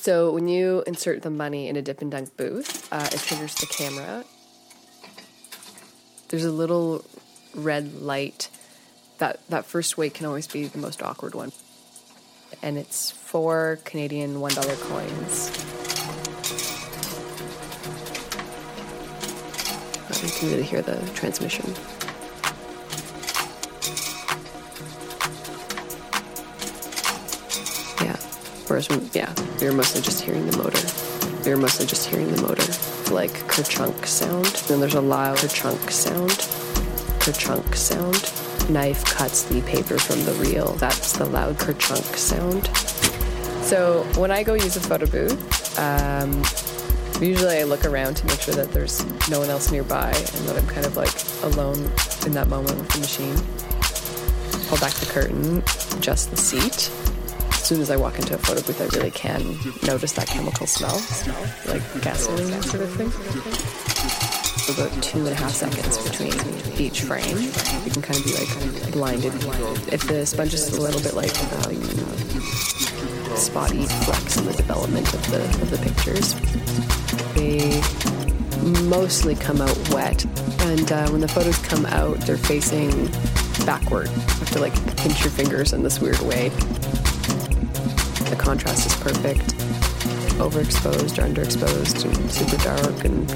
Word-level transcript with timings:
So 0.00 0.32
when 0.32 0.48
you 0.48 0.82
insert 0.86 1.20
the 1.20 1.28
money 1.28 1.68
in 1.68 1.76
a 1.76 1.82
dip 1.82 2.00
and 2.00 2.10
dunk 2.10 2.34
booth, 2.34 2.90
uh, 2.90 3.06
it 3.12 3.20
triggers 3.20 3.54
the 3.56 3.66
camera. 3.66 4.24
There's 6.28 6.46
a 6.46 6.50
little 6.50 7.04
red 7.54 8.00
light. 8.00 8.48
That 9.18 9.46
that 9.50 9.66
first 9.66 9.98
wait 9.98 10.14
can 10.14 10.24
always 10.24 10.46
be 10.46 10.64
the 10.64 10.78
most 10.78 11.02
awkward 11.02 11.34
one. 11.34 11.52
And 12.62 12.78
it's 12.78 13.10
four 13.10 13.78
Canadian 13.84 14.40
one 14.40 14.54
dollar 14.54 14.74
coins. 14.76 15.50
You 20.22 20.30
can 20.30 20.50
really 20.50 20.62
hear 20.62 20.80
the 20.80 20.96
transmission. 21.14 21.74
Whereas, 28.70 28.88
yeah, 29.12 29.34
you're 29.60 29.72
mostly 29.72 30.00
just 30.00 30.22
hearing 30.22 30.46
the 30.46 30.56
motor. 30.56 30.78
You're 31.44 31.58
mostly 31.58 31.86
just 31.86 32.08
hearing 32.08 32.30
the 32.30 32.40
motor, 32.40 32.62
like 33.12 33.32
kerchunk 33.48 34.06
sound. 34.06 34.46
Then 34.68 34.78
there's 34.78 34.94
a 34.94 35.00
loud 35.00 35.38
kerchunk 35.38 35.90
sound. 35.90 36.30
Kerchunk 37.18 37.74
sound. 37.74 38.70
Knife 38.70 39.04
cuts 39.06 39.42
the 39.42 39.60
paper 39.62 39.98
from 39.98 40.24
the 40.24 40.34
reel. 40.34 40.74
That's 40.74 41.18
the 41.18 41.26
loud 41.26 41.56
kerchunk 41.56 42.14
sound. 42.14 42.68
So 43.66 44.04
when 44.16 44.30
I 44.30 44.44
go 44.44 44.54
use 44.54 44.76
a 44.76 44.80
photo 44.80 45.06
booth, 45.06 45.76
um, 45.76 46.30
usually 47.20 47.58
I 47.58 47.64
look 47.64 47.84
around 47.84 48.18
to 48.18 48.26
make 48.26 48.40
sure 48.40 48.54
that 48.54 48.70
there's 48.70 49.04
no 49.28 49.40
one 49.40 49.50
else 49.50 49.72
nearby 49.72 50.12
and 50.12 50.46
that 50.46 50.56
I'm 50.56 50.68
kind 50.68 50.86
of 50.86 50.96
like 50.96 51.10
alone 51.42 51.90
in 52.24 52.34
that 52.34 52.46
moment 52.46 52.78
with 52.78 52.88
the 52.90 53.00
machine. 53.00 53.34
Pull 54.68 54.78
back 54.78 54.92
the 54.94 55.06
curtain, 55.06 55.64
adjust 55.98 56.30
the 56.30 56.36
seat. 56.36 56.88
As 57.70 57.76
soon 57.76 57.82
as 57.82 57.90
I 57.92 57.96
walk 57.98 58.18
into 58.18 58.34
a 58.34 58.38
photo 58.38 58.60
booth, 58.62 58.80
I 58.80 58.86
really 58.98 59.12
can 59.12 59.42
notice 59.86 60.10
that 60.14 60.26
chemical 60.26 60.66
smell, 60.66 61.00
like 61.68 62.02
gasoline 62.02 62.50
that 62.50 62.64
sort 62.64 62.82
of 62.82 62.90
thing. 62.96 63.06
About 64.74 65.00
two 65.00 65.18
and 65.20 65.28
a 65.28 65.34
half 65.36 65.52
seconds 65.52 65.96
between 66.02 66.34
each 66.80 67.02
frame, 67.02 67.38
you 67.38 67.92
can 67.92 68.02
kind 68.02 68.18
of 68.18 68.24
be 68.24 68.32
like 68.34 68.90
blinded. 68.90 69.32
If 69.92 70.04
the 70.08 70.26
sponge 70.26 70.52
is 70.52 70.76
a 70.76 70.80
little 70.80 71.00
bit 71.00 71.14
like 71.14 71.30
um, 71.64 71.80
spotty 73.36 73.86
flecks 73.86 74.36
in 74.36 74.46
the 74.46 74.54
development 74.54 75.06
of 75.14 75.30
the 75.30 75.44
of 75.62 75.70
the 75.70 75.78
pictures, 75.78 76.34
they 77.36 77.80
mostly 78.88 79.36
come 79.36 79.60
out 79.60 79.78
wet. 79.90 80.24
And 80.62 80.90
uh, 80.90 81.08
when 81.10 81.20
the 81.20 81.28
photos 81.28 81.58
come 81.58 81.86
out, 81.86 82.18
they're 82.22 82.36
facing 82.36 82.90
backward. 83.64 84.08
You 84.08 84.14
have 84.16 84.50
to 84.54 84.58
like 84.58 84.74
pinch 84.96 85.20
your 85.22 85.30
fingers 85.30 85.72
in 85.72 85.84
this 85.84 86.00
weird 86.00 86.18
way. 86.22 86.50
The 88.30 88.36
contrast 88.36 88.86
is 88.86 88.94
perfect. 88.94 89.56
Overexposed 90.38 91.18
or 91.18 91.24
underexposed 91.26 92.04
and 92.04 92.30
super 92.30 92.56
dark 92.58 93.04
and 93.04 93.28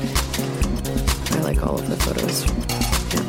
I 1.37 1.41
like 1.43 1.67
all 1.67 1.79
of 1.79 1.89
the 1.89 1.97
photos. 1.97 2.45
Yeah. 3.13 3.23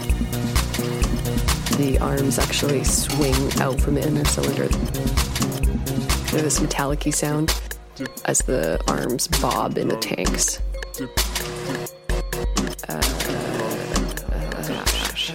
The 1.78 1.98
arms 2.00 2.38
actually 2.38 2.84
swing 2.84 3.34
out 3.60 3.82
from 3.82 3.96
the 3.96 4.08
inner 4.08 4.24
cylinder. 4.26 4.68
There's 6.32 6.44
this 6.44 6.62
metallic 6.62 7.02
sound 7.14 7.60
as 8.26 8.40
the 8.40 8.80
arms 8.88 9.28
bob 9.28 9.80
in 9.80 9.88
the 9.88 9.98
tanks. 9.98 10.62
Uh, 12.88 13.02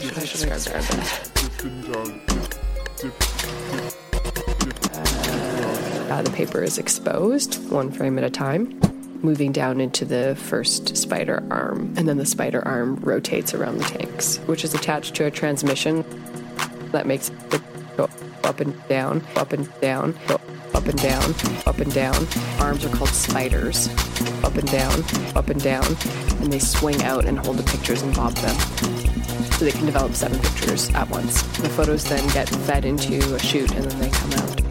how 0.02 0.24
Uh, 6.10 6.22
the 6.22 6.30
paper 6.32 6.60
is 6.60 6.76
exposed, 6.76 7.54
one 7.70 7.92
frame 7.92 8.18
at 8.18 8.24
a 8.24 8.30
time, 8.30 8.80
moving 9.22 9.52
down 9.52 9.80
into 9.80 10.04
the 10.04 10.34
first 10.34 10.96
spider 10.96 11.46
arm. 11.50 11.94
And 11.96 12.08
then 12.08 12.16
the 12.16 12.26
spider 12.26 12.66
arm 12.66 12.96
rotates 12.96 13.54
around 13.54 13.78
the 13.78 13.84
tanks, 13.84 14.38
which 14.46 14.64
is 14.64 14.74
attached 14.74 15.14
to 15.16 15.26
a 15.26 15.30
transmission 15.30 16.04
that 16.90 17.06
makes 17.06 17.30
it 17.52 17.62
go 17.96 18.08
up 18.42 18.58
and 18.58 18.88
down, 18.88 19.24
up 19.36 19.52
and 19.52 19.68
down, 19.80 20.16
up 20.74 20.86
and 20.86 21.00
down, 21.00 21.34
up 21.66 21.78
and 21.78 21.94
down. 21.94 22.26
Arms 22.58 22.84
are 22.84 22.88
called 22.88 23.10
spiders. 23.10 23.88
Up 24.42 24.56
and 24.56 24.68
down, 24.70 25.04
up 25.36 25.48
and 25.48 25.62
down. 25.62 25.86
And 26.40 26.52
they 26.52 26.58
swing 26.58 27.02
out 27.04 27.24
and 27.24 27.38
hold 27.38 27.58
the 27.58 27.70
pictures 27.70 28.02
and 28.02 28.12
bob 28.16 28.34
them. 28.34 28.56
So 29.52 29.64
they 29.64 29.70
can 29.70 29.86
develop 29.86 30.14
seven 30.14 30.40
pictures 30.40 30.90
at 30.90 31.08
once. 31.08 31.42
The 31.58 31.68
photos 31.68 32.04
then 32.04 32.26
get 32.30 32.48
fed 32.48 32.84
into 32.84 33.34
a 33.34 33.38
chute 33.38 33.70
and 33.72 33.84
then 33.84 33.98
they 34.00 34.10
come 34.10 34.32
out. 34.32 34.69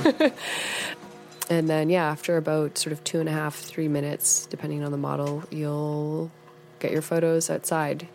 and 1.50 1.68
then, 1.68 1.90
yeah, 1.90 2.06
after 2.06 2.36
about 2.36 2.78
sort 2.78 2.92
of 2.92 3.02
two 3.04 3.20
and 3.20 3.28
a 3.28 3.32
half, 3.32 3.54
three 3.56 3.88
minutes, 3.88 4.46
depending 4.46 4.82
on 4.84 4.92
the 4.92 4.98
model, 4.98 5.44
you'll 5.50 6.30
get 6.78 6.92
your 6.92 7.02
photos 7.02 7.50
outside. 7.50 8.08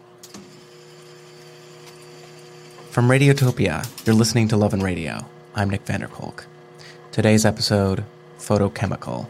From 2.92 3.08
Radiotopia, 3.08 3.88
you're 4.06 4.16
listening 4.16 4.48
to 4.50 4.58
Love 4.58 4.74
and 4.74 4.84
Radio. 4.84 5.26
I'm 5.56 5.70
Nick 5.70 5.86
van 5.86 6.02
der 6.02 6.08
Kolk. 6.08 6.46
Today's 7.12 7.46
episode 7.46 8.04
Photochemical. 8.40 9.28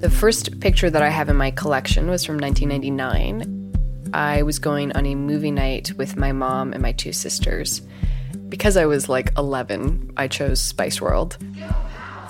The 0.00 0.10
first 0.10 0.60
picture 0.60 0.90
that 0.90 1.02
I 1.02 1.08
have 1.08 1.28
in 1.28 1.36
my 1.36 1.50
collection 1.50 2.08
was 2.08 2.24
from 2.24 2.38
1999. 2.38 3.63
I 4.14 4.42
was 4.42 4.60
going 4.60 4.92
on 4.92 5.06
a 5.06 5.16
movie 5.16 5.50
night 5.50 5.92
with 5.96 6.16
my 6.16 6.30
mom 6.30 6.72
and 6.72 6.80
my 6.80 6.92
two 6.92 7.12
sisters. 7.12 7.82
Because 8.48 8.76
I 8.76 8.86
was 8.86 9.08
like 9.08 9.36
11, 9.36 10.12
I 10.16 10.28
chose 10.28 10.60
Spice 10.60 11.00
World. 11.00 11.36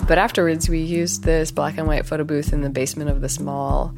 But 0.07 0.17
afterwards, 0.17 0.67
we 0.67 0.79
used 0.79 1.23
this 1.23 1.51
black 1.51 1.77
and 1.77 1.87
white 1.87 2.07
photo 2.07 2.23
booth 2.23 2.53
in 2.53 2.61
the 2.61 2.71
basement 2.71 3.11
of 3.11 3.21
this 3.21 3.39
mall. 3.39 3.93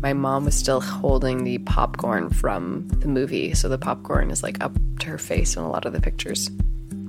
My 0.00 0.12
mom 0.12 0.44
was 0.44 0.54
still 0.54 0.82
holding 0.82 1.44
the 1.44 1.56
popcorn 1.60 2.28
from 2.28 2.86
the 2.88 3.08
movie, 3.08 3.54
so 3.54 3.70
the 3.70 3.78
popcorn 3.78 4.30
is 4.30 4.42
like 4.42 4.62
up 4.62 4.76
to 4.98 5.06
her 5.06 5.18
face 5.18 5.56
in 5.56 5.62
a 5.62 5.70
lot 5.70 5.86
of 5.86 5.94
the 5.94 6.00
pictures. 6.00 6.50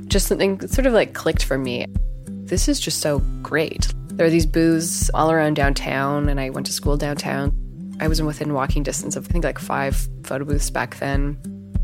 Just 0.05 0.27
something 0.27 0.65
sort 0.65 0.87
of 0.87 0.93
like 0.93 1.13
clicked 1.13 1.43
for 1.43 1.57
me. 1.57 1.87
This 2.25 2.69
is 2.69 2.79
just 2.79 3.01
so 3.01 3.19
great. 3.41 3.93
There 4.11 4.27
are 4.27 4.29
these 4.29 4.45
booths 4.45 5.09
all 5.13 5.29
around 5.29 5.55
downtown, 5.55 6.29
and 6.29 6.39
I 6.39 6.51
went 6.51 6.67
to 6.67 6.73
school 6.73 6.95
downtown. 6.95 7.60
I 8.01 8.07
was 8.07 8.19
within 8.19 8.53
walking 8.53 8.81
distance 8.81 9.15
of, 9.15 9.27
I 9.27 9.31
think, 9.31 9.43
like 9.43 9.59
five 9.59 9.95
photo 10.23 10.43
booths 10.43 10.71
back 10.71 10.97
then. 10.97 11.37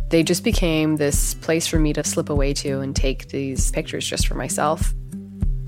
They 0.09 0.23
just 0.23 0.43
became 0.43 0.95
this 0.95 1.35
place 1.35 1.67
for 1.67 1.77
me 1.77 1.93
to 1.93 2.03
slip 2.03 2.29
away 2.29 2.53
to 2.55 2.79
and 2.79 2.95
take 2.95 3.27
these 3.29 3.71
pictures 3.71 4.05
just 4.07 4.27
for 4.27 4.33
myself. 4.33 4.95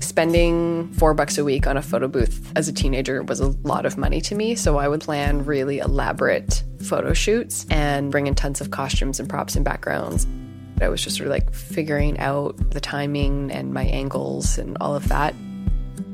Spending 0.00 0.92
four 0.94 1.14
bucks 1.14 1.38
a 1.38 1.44
week 1.44 1.68
on 1.68 1.76
a 1.76 1.82
photo 1.82 2.08
booth 2.08 2.50
as 2.56 2.66
a 2.66 2.72
teenager 2.72 3.22
was 3.22 3.38
a 3.38 3.48
lot 3.62 3.86
of 3.86 3.96
money 3.96 4.20
to 4.22 4.34
me, 4.34 4.56
so 4.56 4.76
I 4.76 4.88
would 4.88 5.02
plan 5.02 5.44
really 5.44 5.78
elaborate 5.78 6.64
photo 6.82 7.12
shoots 7.12 7.64
and 7.70 8.10
bring 8.10 8.26
in 8.26 8.34
tons 8.34 8.60
of 8.60 8.72
costumes 8.72 9.20
and 9.20 9.28
props 9.28 9.54
and 9.54 9.64
backgrounds. 9.64 10.26
I 10.80 10.88
was 10.88 11.04
just 11.04 11.16
sort 11.16 11.28
of 11.28 11.32
like 11.32 11.52
figuring 11.54 12.18
out 12.18 12.56
the 12.70 12.80
timing 12.80 13.52
and 13.52 13.72
my 13.72 13.84
angles 13.84 14.58
and 14.58 14.76
all 14.80 14.96
of 14.96 15.06
that. 15.08 15.32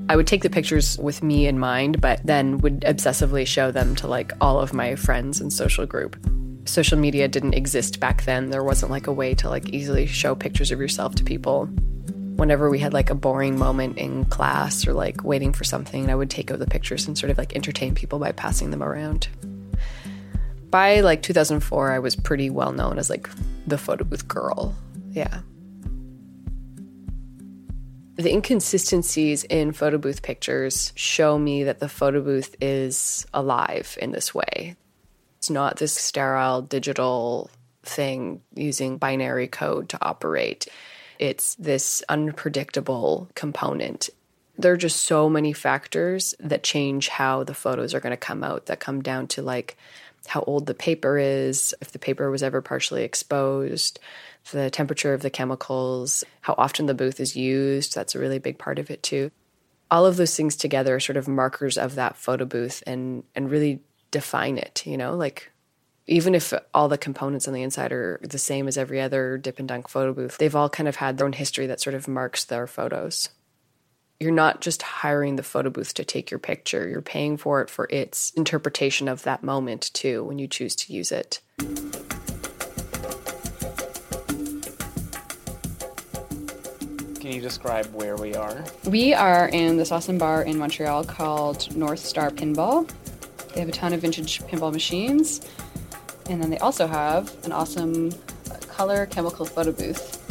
I 0.08 0.14
would 0.14 0.28
take 0.28 0.42
the 0.42 0.50
pictures 0.50 0.96
with 0.98 1.22
me 1.22 1.48
in 1.48 1.58
mind, 1.58 2.00
but 2.00 2.20
then 2.24 2.58
would 2.58 2.82
obsessively 2.82 3.44
show 3.44 3.72
them 3.72 3.96
to 3.96 4.06
like 4.06 4.32
all 4.40 4.60
of 4.60 4.72
my 4.72 4.94
friends 4.94 5.40
and 5.40 5.52
social 5.52 5.84
group. 5.84 6.16
Social 6.64 6.96
media 6.96 7.26
didn't 7.26 7.54
exist 7.54 7.98
back 7.98 8.24
then. 8.24 8.50
There 8.50 8.62
wasn't 8.62 8.92
like 8.92 9.08
a 9.08 9.12
way 9.12 9.34
to 9.34 9.48
like 9.48 9.70
easily 9.70 10.06
show 10.06 10.36
pictures 10.36 10.70
of 10.70 10.78
yourself 10.78 11.16
to 11.16 11.24
people. 11.24 11.66
Whenever 12.36 12.70
we 12.70 12.78
had 12.78 12.92
like 12.92 13.10
a 13.10 13.16
boring 13.16 13.58
moment 13.58 13.98
in 13.98 14.24
class 14.26 14.86
or 14.86 14.92
like 14.92 15.24
waiting 15.24 15.52
for 15.52 15.64
something, 15.64 16.08
I 16.08 16.14
would 16.14 16.30
take 16.30 16.52
out 16.52 16.60
the 16.60 16.66
pictures 16.66 17.08
and 17.08 17.18
sort 17.18 17.30
of 17.30 17.38
like 17.38 17.56
entertain 17.56 17.94
people 17.94 18.20
by 18.20 18.30
passing 18.30 18.70
them 18.70 18.84
around. 18.84 19.26
By 20.70 21.00
like 21.00 21.22
2004, 21.22 21.92
I 21.92 21.98
was 21.98 22.14
pretty 22.14 22.48
well 22.48 22.70
known 22.70 22.98
as 22.98 23.10
like 23.10 23.28
the 23.66 23.78
photo 23.78 24.04
booth 24.04 24.28
girl. 24.28 24.76
Yeah. 25.10 25.40
The 28.16 28.32
inconsistencies 28.32 29.44
in 29.44 29.72
photo 29.72 29.98
booth 29.98 30.22
pictures 30.22 30.92
show 30.94 31.38
me 31.38 31.64
that 31.64 31.80
the 31.80 31.88
photo 31.88 32.22
booth 32.22 32.56
is 32.62 33.26
alive 33.34 33.98
in 34.00 34.12
this 34.12 34.34
way. 34.34 34.76
It's 35.38 35.50
not 35.50 35.76
this 35.76 35.92
sterile 35.92 36.62
digital 36.62 37.50
thing 37.82 38.40
using 38.54 38.96
binary 38.96 39.48
code 39.48 39.90
to 39.90 39.98
operate. 40.00 40.66
It's 41.18 41.56
this 41.56 42.02
unpredictable 42.08 43.28
component. 43.34 44.08
There 44.56 44.72
are 44.72 44.78
just 44.78 45.02
so 45.02 45.28
many 45.28 45.52
factors 45.52 46.34
that 46.40 46.62
change 46.62 47.08
how 47.08 47.44
the 47.44 47.52
photos 47.52 47.92
are 47.92 48.00
going 48.00 48.12
to 48.12 48.16
come 48.16 48.42
out, 48.42 48.66
that 48.66 48.80
come 48.80 49.02
down 49.02 49.26
to 49.28 49.42
like 49.42 49.76
how 50.26 50.40
old 50.46 50.64
the 50.64 50.74
paper 50.74 51.18
is, 51.18 51.74
if 51.82 51.92
the 51.92 51.98
paper 51.98 52.30
was 52.30 52.42
ever 52.42 52.62
partially 52.62 53.04
exposed, 53.04 54.00
the 54.52 54.70
temperature 54.70 55.14
of 55.14 55.22
the 55.22 55.30
chemicals, 55.30 56.24
how 56.40 56.54
often 56.56 56.86
the 56.86 56.94
booth 56.94 57.20
is 57.20 57.36
used. 57.36 57.94
That's 57.94 58.14
a 58.14 58.18
really 58.18 58.38
big 58.38 58.58
part 58.58 58.78
of 58.78 58.90
it 58.90 59.02
too. 59.02 59.30
All 59.90 60.04
of 60.04 60.16
those 60.16 60.36
things 60.36 60.56
together 60.56 60.96
are 60.96 61.00
sort 61.00 61.16
of 61.16 61.28
markers 61.28 61.78
of 61.78 61.94
that 61.94 62.16
photo 62.16 62.44
booth 62.44 62.82
and 62.86 63.22
and 63.34 63.50
really 63.50 63.80
define 64.10 64.58
it, 64.58 64.82
you 64.86 64.96
know, 64.96 65.14
like 65.14 65.52
Even 66.08 66.36
if 66.36 66.54
all 66.72 66.88
the 66.88 66.98
components 66.98 67.48
on 67.48 67.54
the 67.54 67.62
inside 67.62 67.90
are 67.90 68.20
the 68.22 68.38
same 68.38 68.68
as 68.68 68.78
every 68.78 69.00
other 69.00 69.38
dip 69.38 69.58
and 69.58 69.66
dunk 69.66 69.88
photo 69.88 70.12
booth, 70.12 70.38
they've 70.38 70.54
all 70.54 70.68
kind 70.68 70.88
of 70.88 70.96
had 70.96 71.18
their 71.18 71.26
own 71.26 71.32
history 71.32 71.66
that 71.66 71.80
sort 71.80 71.94
of 71.94 72.06
marks 72.06 72.44
their 72.44 72.68
photos. 72.68 73.30
You're 74.20 74.30
not 74.30 74.60
just 74.60 74.82
hiring 74.82 75.34
the 75.34 75.42
photo 75.42 75.68
booth 75.68 75.94
to 75.94 76.04
take 76.04 76.30
your 76.30 76.38
picture, 76.38 76.88
you're 76.88 77.02
paying 77.02 77.36
for 77.36 77.60
it 77.60 77.68
for 77.68 77.88
its 77.90 78.30
interpretation 78.36 79.08
of 79.08 79.24
that 79.24 79.42
moment 79.42 79.90
too 79.94 80.22
when 80.22 80.38
you 80.38 80.46
choose 80.46 80.76
to 80.76 80.92
use 80.92 81.10
it. 81.10 81.40
Can 87.26 87.34
you 87.34 87.40
describe 87.40 87.86
where 87.86 88.14
we 88.14 88.36
are? 88.36 88.64
We 88.84 89.12
are 89.12 89.48
in 89.48 89.76
this 89.76 89.90
awesome 89.90 90.16
bar 90.16 90.42
in 90.42 90.56
Montreal 90.58 91.02
called 91.02 91.76
North 91.76 91.98
Star 91.98 92.30
Pinball. 92.30 92.88
They 93.52 93.58
have 93.58 93.68
a 93.68 93.72
ton 93.72 93.92
of 93.92 94.00
vintage 94.00 94.42
pinball 94.42 94.72
machines. 94.72 95.40
And 96.30 96.40
then 96.40 96.50
they 96.50 96.58
also 96.58 96.86
have 96.86 97.34
an 97.44 97.50
awesome 97.50 98.12
color 98.68 99.06
chemical 99.06 99.44
photo 99.44 99.72
booth. 99.72 100.22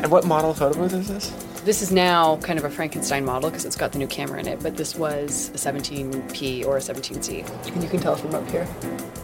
And 0.00 0.12
what 0.12 0.24
model 0.24 0.54
photo 0.54 0.78
booth 0.78 0.92
is 0.92 1.08
this? 1.08 1.30
This 1.64 1.82
is 1.82 1.90
now 1.90 2.36
kind 2.36 2.56
of 2.56 2.64
a 2.64 2.70
Frankenstein 2.70 3.24
model 3.24 3.50
because 3.50 3.64
it's 3.64 3.74
got 3.74 3.90
the 3.90 3.98
new 3.98 4.06
camera 4.06 4.38
in 4.38 4.46
it, 4.46 4.62
but 4.62 4.76
this 4.76 4.94
was 4.94 5.48
a 5.48 5.54
17P 5.54 6.64
or 6.64 6.76
a 6.76 6.80
17C. 6.80 7.74
And 7.74 7.82
you 7.82 7.88
can 7.88 7.98
tell 7.98 8.14
from 8.14 8.32
up 8.36 8.48
here 8.48 8.64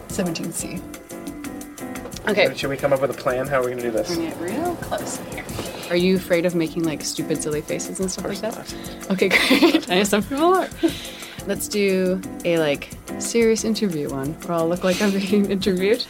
17C. 0.09 1.14
Okay. 2.27 2.53
Should 2.55 2.69
we 2.69 2.77
come 2.77 2.93
up 2.93 3.01
with 3.01 3.11
a 3.11 3.13
plan? 3.13 3.47
How 3.47 3.59
are 3.59 3.65
we 3.65 3.71
going 3.71 3.77
to 3.77 3.83
do 3.83 3.91
this? 3.91 4.15
Bring 4.15 4.27
it 4.27 4.37
real 4.37 4.75
close 4.77 5.17
here. 5.31 5.45
Are 5.89 5.95
you 5.95 6.15
afraid 6.15 6.45
of 6.45 6.55
making 6.55 6.83
like 6.83 7.01
stupid, 7.03 7.41
silly 7.41 7.61
faces 7.61 7.99
and 7.99 8.11
stuff 8.11 8.25
like 8.25 8.41
that? 8.41 8.75
Okay, 9.11 9.29
great. 9.47 9.89
I 9.89 9.97
know 9.97 10.03
some 10.03 10.23
people 10.23 10.53
are. 10.55 10.69
Let's 11.45 11.67
do 11.67 12.19
a 12.43 12.57
like 12.57 12.89
serious 13.19 13.63
interview 13.63 14.09
one 14.09 14.33
where 14.33 14.57
I'll 14.57 14.67
look 14.67 14.83
like 14.83 14.99
I'm 15.01 15.11
being 15.11 15.51
interviewed. 15.51 16.05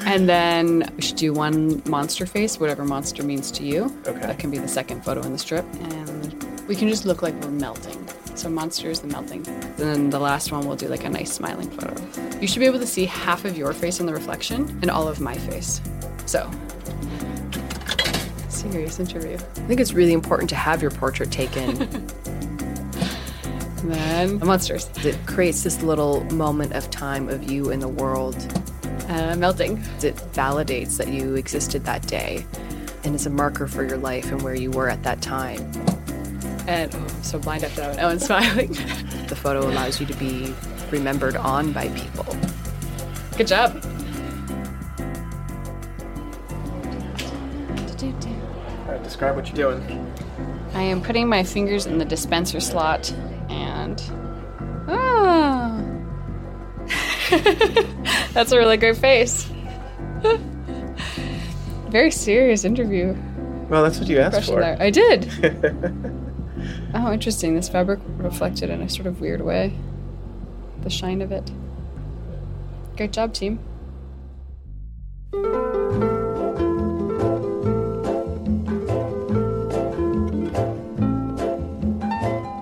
And 0.00 0.28
then 0.28 0.92
we 0.96 1.02
should 1.02 1.16
do 1.16 1.32
one 1.32 1.82
monster 1.86 2.26
face, 2.26 2.60
whatever 2.60 2.84
monster 2.84 3.22
means 3.22 3.50
to 3.52 3.64
you. 3.64 3.84
Okay. 4.06 4.20
That 4.20 4.38
can 4.38 4.50
be 4.50 4.58
the 4.58 4.68
second 4.68 5.02
photo 5.02 5.22
in 5.22 5.32
the 5.32 5.38
strip. 5.38 5.64
And 5.80 6.44
we 6.68 6.76
can 6.76 6.88
just 6.88 7.06
look 7.06 7.22
like 7.22 7.34
we're 7.42 7.50
melting. 7.50 8.03
So 8.44 8.50
monsters 8.50 9.02
and 9.02 9.10
melting. 9.10 9.46
And 9.48 9.74
then 9.78 10.10
the 10.10 10.18
last 10.18 10.52
one 10.52 10.66
we'll 10.66 10.76
do 10.76 10.86
like 10.88 11.04
a 11.04 11.08
nice 11.08 11.32
smiling 11.32 11.70
photo. 11.70 11.94
You 12.40 12.46
should 12.46 12.60
be 12.60 12.66
able 12.66 12.78
to 12.80 12.86
see 12.86 13.06
half 13.06 13.46
of 13.46 13.56
your 13.56 13.72
face 13.72 14.00
in 14.00 14.06
the 14.06 14.12
reflection 14.12 14.68
and 14.82 14.90
all 14.90 15.08
of 15.08 15.18
my 15.18 15.32
face. 15.32 15.80
So 16.26 16.50
serious 18.50 19.00
interview. 19.00 19.36
I 19.36 19.66
think 19.66 19.80
it's 19.80 19.94
really 19.94 20.12
important 20.12 20.50
to 20.50 20.56
have 20.56 20.82
your 20.82 20.90
portrait 20.90 21.32
taken. 21.32 21.74
then 23.82 24.38
the 24.40 24.44
monsters. 24.44 24.90
it 25.02 25.16
creates 25.24 25.62
this 25.62 25.82
little 25.82 26.22
moment 26.24 26.74
of 26.74 26.90
time 26.90 27.30
of 27.30 27.50
you 27.50 27.70
in 27.70 27.80
the 27.80 27.88
world. 27.88 28.36
Uh, 29.08 29.34
melting. 29.36 29.78
It 30.02 30.16
validates 30.34 30.98
that 30.98 31.08
you 31.08 31.36
existed 31.36 31.86
that 31.86 32.06
day 32.06 32.44
and 33.04 33.14
is 33.14 33.24
a 33.24 33.30
marker 33.30 33.66
for 33.66 33.84
your 33.84 33.96
life 33.96 34.30
and 34.30 34.42
where 34.42 34.54
you 34.54 34.70
were 34.70 34.90
at 34.90 35.02
that 35.04 35.22
time. 35.22 35.93
And 36.66 36.94
oh, 36.94 36.98
I'm 36.98 37.22
so 37.22 37.38
blind 37.38 37.64
after 37.64 37.80
that 37.82 37.90
one. 37.96 38.00
Oh, 38.04 38.08
and 38.10 38.20
smiling. 38.22 38.76
The 39.28 39.36
photo 39.36 39.66
allows 39.66 40.00
you 40.00 40.06
to 40.06 40.14
be 40.14 40.54
remembered 40.90 41.34
on 41.36 41.72
by 41.72 41.88
people. 41.88 42.26
Good 43.36 43.46
job. 43.48 43.82
All 48.02 48.92
right, 48.92 49.02
describe 49.02 49.34
what 49.34 49.46
you're 49.48 49.56
doing. 49.78 50.12
I 50.74 50.82
am 50.82 51.00
putting 51.00 51.28
my 51.28 51.42
fingers 51.42 51.86
in 51.86 51.98
the 51.98 52.04
dispenser 52.04 52.60
slot 52.60 53.10
and. 53.48 54.02
Ah! 54.88 55.82
That's 58.32 58.52
a 58.52 58.58
really 58.58 58.76
great 58.76 58.96
face. 58.98 59.50
Very 61.88 62.10
serious 62.10 62.64
interview. 62.64 63.16
Well, 63.68 63.82
that's 63.84 63.98
what 63.98 64.08
you 64.08 64.18
asked 64.18 64.46
for. 64.46 64.60
there. 64.60 64.76
I 64.80 64.90
did. 64.90 65.30
Oh, 66.94 67.12
interesting. 67.12 67.54
This 67.54 67.68
fabric 67.68 68.00
reflected 68.16 68.70
in 68.70 68.80
a 68.80 68.88
sort 68.88 69.06
of 69.06 69.20
weird 69.20 69.42
way. 69.42 69.72
The 70.82 70.90
shine 70.90 71.22
of 71.22 71.32
it. 71.32 71.50
Great 72.96 73.12
job, 73.12 73.34
team. 73.34 73.58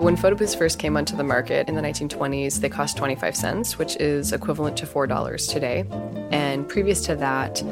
When 0.03 0.17
photo 0.17 0.35
booths 0.35 0.55
first 0.55 0.81
came 0.81 0.97
onto 0.97 1.17
the 1.17 1.23
market 1.23 1.69
in 1.69 1.77
the 1.77 1.81
1920s, 1.81 2.61
they 2.61 2.69
cost 2.69 2.97
25 2.97 3.37
cents, 3.37 3.79
which 3.79 3.95
is 3.97 4.33
equivalent 4.33 4.77
to 4.79 4.87
$4 4.87 5.49
today. 5.49 5.85
And 6.33 6.69
previous 6.69 7.03
to 7.03 7.15
that, 7.17 7.63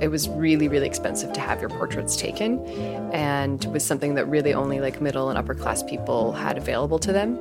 it 0.00 0.08
was 0.08 0.28
really, 0.28 0.68
really 0.68 0.86
expensive 0.86 1.32
to 1.32 1.40
have 1.40 1.60
your 1.60 1.70
portraits 1.70 2.16
taken 2.16 2.64
and 3.12 3.64
was 3.66 3.84
something 3.84 4.14
that 4.14 4.26
really 4.26 4.54
only 4.54 4.80
like 4.80 5.00
middle 5.00 5.28
and 5.28 5.38
upper 5.38 5.54
class 5.54 5.82
people 5.82 6.32
had 6.32 6.56
available 6.56 6.98
to 7.00 7.12
them. 7.12 7.38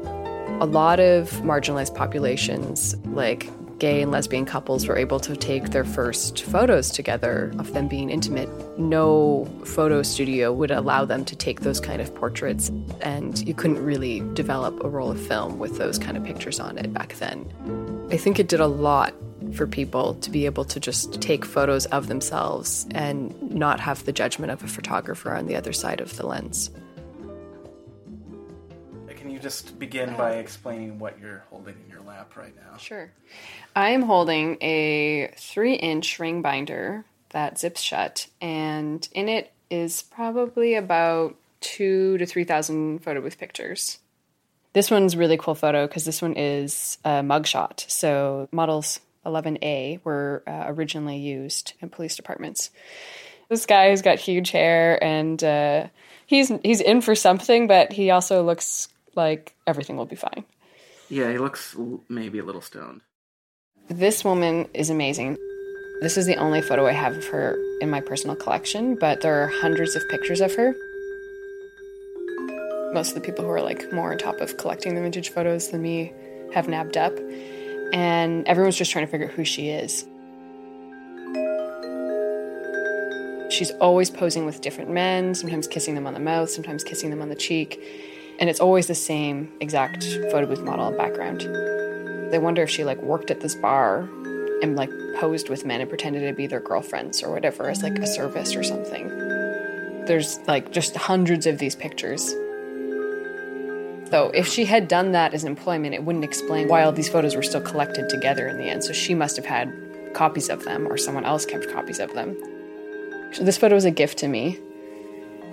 A 0.60 0.66
lot 0.66 1.00
of 1.00 1.30
marginalized 1.42 1.94
populations, 1.94 2.96
like 3.08 3.50
gay 3.78 4.02
and 4.02 4.12
lesbian 4.12 4.44
couples, 4.44 4.88
were 4.88 4.98
able 4.98 5.20
to 5.20 5.36
take 5.36 5.70
their 5.70 5.86
first 5.86 6.42
photos 6.42 6.90
together 6.90 7.54
of 7.60 7.74
them 7.74 7.88
being 7.88 8.10
intimate. 8.10 8.50
No 8.80 9.46
photo 9.66 10.02
studio 10.02 10.52
would 10.52 10.72
allow 10.72 11.06
them 11.06 11.24
to 11.26 11.36
take 11.36 11.62
those 11.62 11.80
kind 11.80 12.02
of 12.02 12.14
portraits, 12.16 12.72
and 13.02 13.48
you 13.48 13.54
couldn't 13.54 13.84
really 13.84 14.22
develop 14.34 14.84
a 14.84 14.90
roll 14.90 15.12
of 15.12 15.22
film 15.28 15.60
with 15.60 15.78
those 15.78 16.00
kind 16.00 16.18
of 16.18 16.24
pictures 16.24 16.60
on 16.60 16.80
it 16.80 16.92
back 16.92 17.14
then. 17.16 17.46
I 18.12 18.18
think 18.18 18.40
it 18.40 18.48
did 18.48 18.60
a 18.60 18.68
lot 18.68 19.14
for 19.54 19.68
people 19.68 20.16
to 20.16 20.30
be 20.30 20.46
able 20.46 20.66
to 20.66 20.80
just 20.80 21.22
take 21.22 21.46
photos 21.46 21.86
of 21.88 22.08
themselves 22.08 22.88
and 22.94 23.40
not 23.52 23.80
have 23.80 24.06
the 24.06 24.12
judgment 24.12 24.52
of 24.52 24.64
a 24.64 24.68
photographer 24.68 25.34
on 25.34 25.48
the 25.48 25.56
other 25.56 25.74
side 25.74 26.02
of 26.02 26.16
the 26.18 26.26
lens. 26.26 26.72
Can 29.16 29.32
you 29.32 29.40
just 29.40 29.78
begin 29.78 30.16
by 30.16 30.36
explaining 30.36 31.00
what 31.00 31.20
you're 31.20 31.44
holding 31.50 31.76
in 31.84 31.90
your 31.92 32.02
lap 32.02 32.38
right 32.38 32.56
now? 32.56 32.78
Sure. 32.78 33.12
I 33.76 33.90
am 33.90 34.04
holding 34.04 34.58
a 34.62 35.34
three 35.38 35.74
inch 35.74 36.18
ring 36.18 36.42
binder 36.42 37.04
that 37.32 37.60
zips 37.60 37.82
shut, 37.82 38.28
and 38.40 39.06
in 39.12 39.28
it 39.28 39.52
is 39.70 40.04
probably 40.04 40.76
about 40.76 41.36
two 41.60 42.18
to 42.20 42.26
3,000 42.26 43.00
photo 43.00 43.20
booth 43.20 43.38
pictures. 43.38 43.98
This 44.74 44.90
one's 44.90 45.16
a 45.16 45.18
really 45.18 45.38
cool 45.38 45.56
photo 45.56 45.88
because 45.88 46.06
this 46.06 46.22
one 46.22 46.36
is 46.36 46.98
a 47.04 47.22
mugshot. 47.22 47.90
So 47.90 48.48
models 48.52 49.00
11A 49.28 50.00
were 50.04 50.44
uh, 50.48 50.64
originally 50.68 51.18
used 51.18 51.74
in 51.82 51.90
police 51.90 52.16
departments. 52.16 52.72
This 53.50 53.66
guy 53.66 53.86
has 53.86 54.02
got 54.02 54.20
huge 54.20 54.52
hair 54.52 55.02
and 55.04 55.42
uh, 55.44 55.88
he's 56.26 56.52
he's 56.64 56.82
in 56.82 57.02
for 57.02 57.16
something, 57.16 57.68
but 57.68 57.94
he 57.94 58.12
also 58.12 58.44
looks 58.44 58.90
like 59.16 59.56
everything 59.66 59.98
will 59.98 60.06
be 60.06 60.16
fine. 60.16 60.46
Yeah, 61.10 61.32
he 61.32 61.38
looks 61.38 61.76
maybe 62.10 62.40
a 62.40 62.44
little 62.44 62.62
stoned. 62.62 63.02
This 63.88 64.26
woman 64.26 64.68
is 64.74 64.90
amazing. 64.90 65.38
This 66.02 66.18
is 66.18 66.26
the 66.26 66.36
only 66.36 66.62
photo 66.62 66.86
I 66.86 66.92
have 66.92 67.16
of 67.16 67.26
her 67.28 67.58
in 67.82 67.90
my 67.90 68.02
personal 68.02 68.36
collection, 68.36 68.96
but 68.96 69.22
there 69.22 69.42
are 69.42 69.48
hundreds 69.48 69.96
of 69.96 70.08
pictures 70.10 70.42
of 70.42 70.54
her. 70.56 70.76
Most 72.94 73.10
of 73.10 73.16
the 73.16 73.22
people 73.22 73.46
who 73.46 73.52
are 73.52 73.62
like 73.62 73.92
more 73.92 74.12
on 74.12 74.18
top 74.18 74.40
of 74.42 74.58
collecting 74.58 74.96
the 74.96 75.02
vintage 75.02 75.30
photos 75.30 75.70
than 75.70 75.82
me 75.82 76.14
have 76.54 76.68
nabbed 76.68 76.98
up, 76.98 77.14
and 77.94 78.48
everyone's 78.48 78.76
just 78.76 78.92
trying 78.92 79.06
to 79.06 79.12
figure 79.12 79.28
out 79.28 79.34
who 79.34 79.46
she 79.46 79.70
is. 79.70 80.06
She's 83.50 83.72
always 83.80 84.10
posing 84.10 84.46
with 84.46 84.62
different 84.62 84.90
men, 84.90 85.34
sometimes 85.34 85.68
kissing 85.68 85.96
them 85.96 86.06
on 86.06 86.14
the 86.14 86.20
mouth, 86.20 86.50
sometimes 86.50 86.84
kissing 86.84 87.10
them 87.10 87.22
on 87.22 87.30
the 87.30 87.36
cheek, 87.36 87.82
and 88.40 88.50
it's 88.50 88.60
always 88.60 88.88
the 88.88 88.96
same 88.96 89.52
exact 89.62 90.04
photo 90.32 90.46
booth 90.46 90.62
model 90.62 90.88
and 90.88 90.98
background. 90.98 91.42
They 92.32 92.40
wonder 92.40 92.62
if 92.62 92.70
she 92.70 92.84
like 92.84 93.02
worked 93.02 93.32
at 93.32 93.40
this 93.40 93.56
bar 93.56 94.10
and 94.62 94.76
like 94.76 94.92
posed 95.16 95.50
with 95.50 95.66
men 95.66 95.82
and 95.82 95.90
pretended 95.90 96.28
to 96.28 96.34
be 96.34 96.46
their 96.46 96.60
girlfriends 96.60 97.24
or 97.24 97.32
whatever 97.32 97.70
as 97.70 97.84
like 97.84 97.98
a 98.00 98.08
service 98.08 98.56
or 98.56 98.64
something. 98.64 99.08
There's 100.06 100.40
like 100.48 100.72
just 100.72 100.96
hundreds 100.96 101.46
of 101.46 101.58
these 101.58 101.76
pictures. 101.76 102.34
So 104.10 104.30
if 104.30 104.48
she 104.48 104.66
had 104.66 104.88
done 104.88 105.12
that 105.12 105.34
as 105.34 105.44
employment, 105.44 105.94
it 105.94 106.04
wouldn't 106.04 106.24
explain 106.24 106.68
why 106.70 106.84
all 106.84 106.92
these 106.92 107.10
photos 107.10 107.36
were 107.36 107.44
still 107.44 107.62
collected 107.62 108.10
together 108.10 108.48
in 108.48 108.58
the 108.58 108.66
end. 108.66 108.84
So 108.84 108.94
she 108.94 109.14
must 109.14 109.36
have 109.36 109.46
had 109.46 109.74
copies 110.14 110.50
of 110.50 110.64
them 110.64 110.88
or 110.88 110.98
someone 110.98 111.26
else 111.26 111.46
kept 111.46 111.70
copies 111.70 112.00
of 112.00 112.14
them. 112.14 112.38
So 113.34 113.44
this 113.44 113.58
photo 113.58 113.76
was 113.76 113.86
a 113.86 113.92
gift 113.92 114.18
to 114.20 114.28
me. 114.28 114.60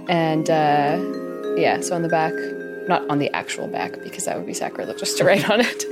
And 0.09 0.49
uh, 0.49 0.99
yeah, 1.57 1.81
so 1.81 1.97
on 1.97 2.03
the 2.03 2.09
back, 2.09 2.35
not 2.89 3.09
on 3.11 3.19
the 3.19 3.33
actual 3.35 3.67
back 3.67 4.01
because 4.03 4.27
that 4.27 4.37
would 4.37 4.47
be 4.47 4.55
sacrilegious 4.55 5.15
to 5.15 5.25
write 5.25 5.49
on 5.51 5.61
it, 5.61 5.85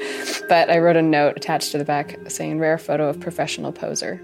but 0.49 0.71
I 0.71 0.79
wrote 0.79 0.97
a 0.97 1.03
note 1.03 1.37
attached 1.37 1.73
to 1.73 1.79
the 1.79 1.85
back 1.85 2.19
saying 2.29 2.59
rare 2.59 2.79
photo 2.79 3.09
of 3.09 3.19
professional 3.19 3.73
poser. 3.73 4.21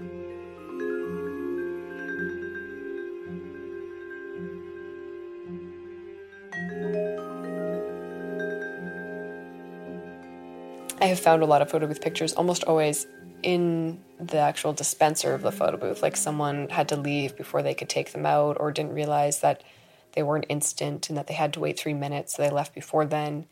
I 11.01 11.05
have 11.05 11.19
found 11.19 11.43
a 11.43 11.45
lot 11.45 11.61
of 11.61 11.69
photo 11.69 11.87
booth 11.87 12.01
pictures 12.01 12.33
almost 12.33 12.65
always 12.65 13.07
in 13.41 14.01
the 14.19 14.39
actual 14.39 14.73
dispenser 14.73 15.33
of 15.33 15.41
the 15.41 15.51
photo 15.51 15.77
booth. 15.77 16.01
Like 16.01 16.17
someone 16.17 16.67
had 16.69 16.89
to 16.89 16.97
leave 16.97 17.37
before 17.37 17.63
they 17.63 17.73
could 17.73 17.87
take 17.87 18.11
them 18.11 18.25
out 18.25 18.57
or 18.59 18.71
didn't 18.71 18.93
realize 18.93 19.39
that 19.39 19.63
they 20.11 20.23
weren't 20.23 20.45
instant 20.49 21.07
and 21.07 21.17
that 21.17 21.27
they 21.27 21.35
had 21.35 21.53
to 21.53 21.61
wait 21.61 21.79
three 21.79 21.93
minutes, 21.93 22.35
so 22.35 22.41
they 22.41 22.49
left 22.49 22.75
before 22.75 23.05
then. 23.05 23.45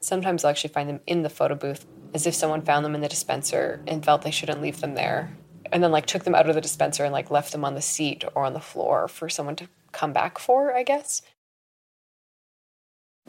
Sometimes 0.00 0.44
I'll 0.44 0.50
actually 0.50 0.72
find 0.72 0.88
them 0.88 1.00
in 1.06 1.22
the 1.22 1.30
photo 1.30 1.54
booth 1.54 1.86
as 2.12 2.26
if 2.26 2.34
someone 2.34 2.62
found 2.62 2.84
them 2.84 2.96
in 2.96 3.02
the 3.02 3.08
dispenser 3.08 3.80
and 3.86 4.04
felt 4.04 4.22
they 4.22 4.32
shouldn't 4.32 4.62
leave 4.62 4.80
them 4.80 4.94
there. 4.94 5.30
And 5.70 5.84
then 5.84 5.92
like 5.92 6.06
took 6.06 6.24
them 6.24 6.34
out 6.34 6.48
of 6.48 6.56
the 6.56 6.60
dispenser 6.60 7.04
and 7.04 7.12
like 7.12 7.30
left 7.30 7.52
them 7.52 7.64
on 7.64 7.74
the 7.74 7.82
seat 7.82 8.24
or 8.34 8.44
on 8.44 8.54
the 8.54 8.60
floor 8.60 9.06
for 9.06 9.28
someone 9.28 9.56
to 9.56 9.68
come 9.92 10.12
back 10.12 10.38
for, 10.38 10.74
I 10.74 10.82
guess. 10.82 11.22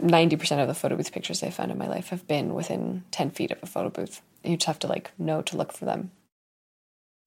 90% 0.02 0.62
of 0.62 0.68
the 0.68 0.74
photo 0.74 0.96
booth 0.96 1.12
pictures 1.12 1.44
I've 1.44 1.54
found 1.54 1.72
in 1.72 1.78
my 1.78 1.88
life 1.88 2.10
have 2.10 2.28
been 2.28 2.54
within 2.54 3.04
10 3.12 3.32
feet 3.32 3.52
of 3.52 3.60
a 3.62 3.66
photo 3.66 3.90
booth. 3.90 4.22
You 4.44 4.58
just 4.58 4.68
have 4.68 4.80
to 4.80 4.88
like 4.88 5.12
know 5.18 5.42
to 5.44 5.58
look 5.58 5.72
for 5.72 5.86
them. 5.86 6.12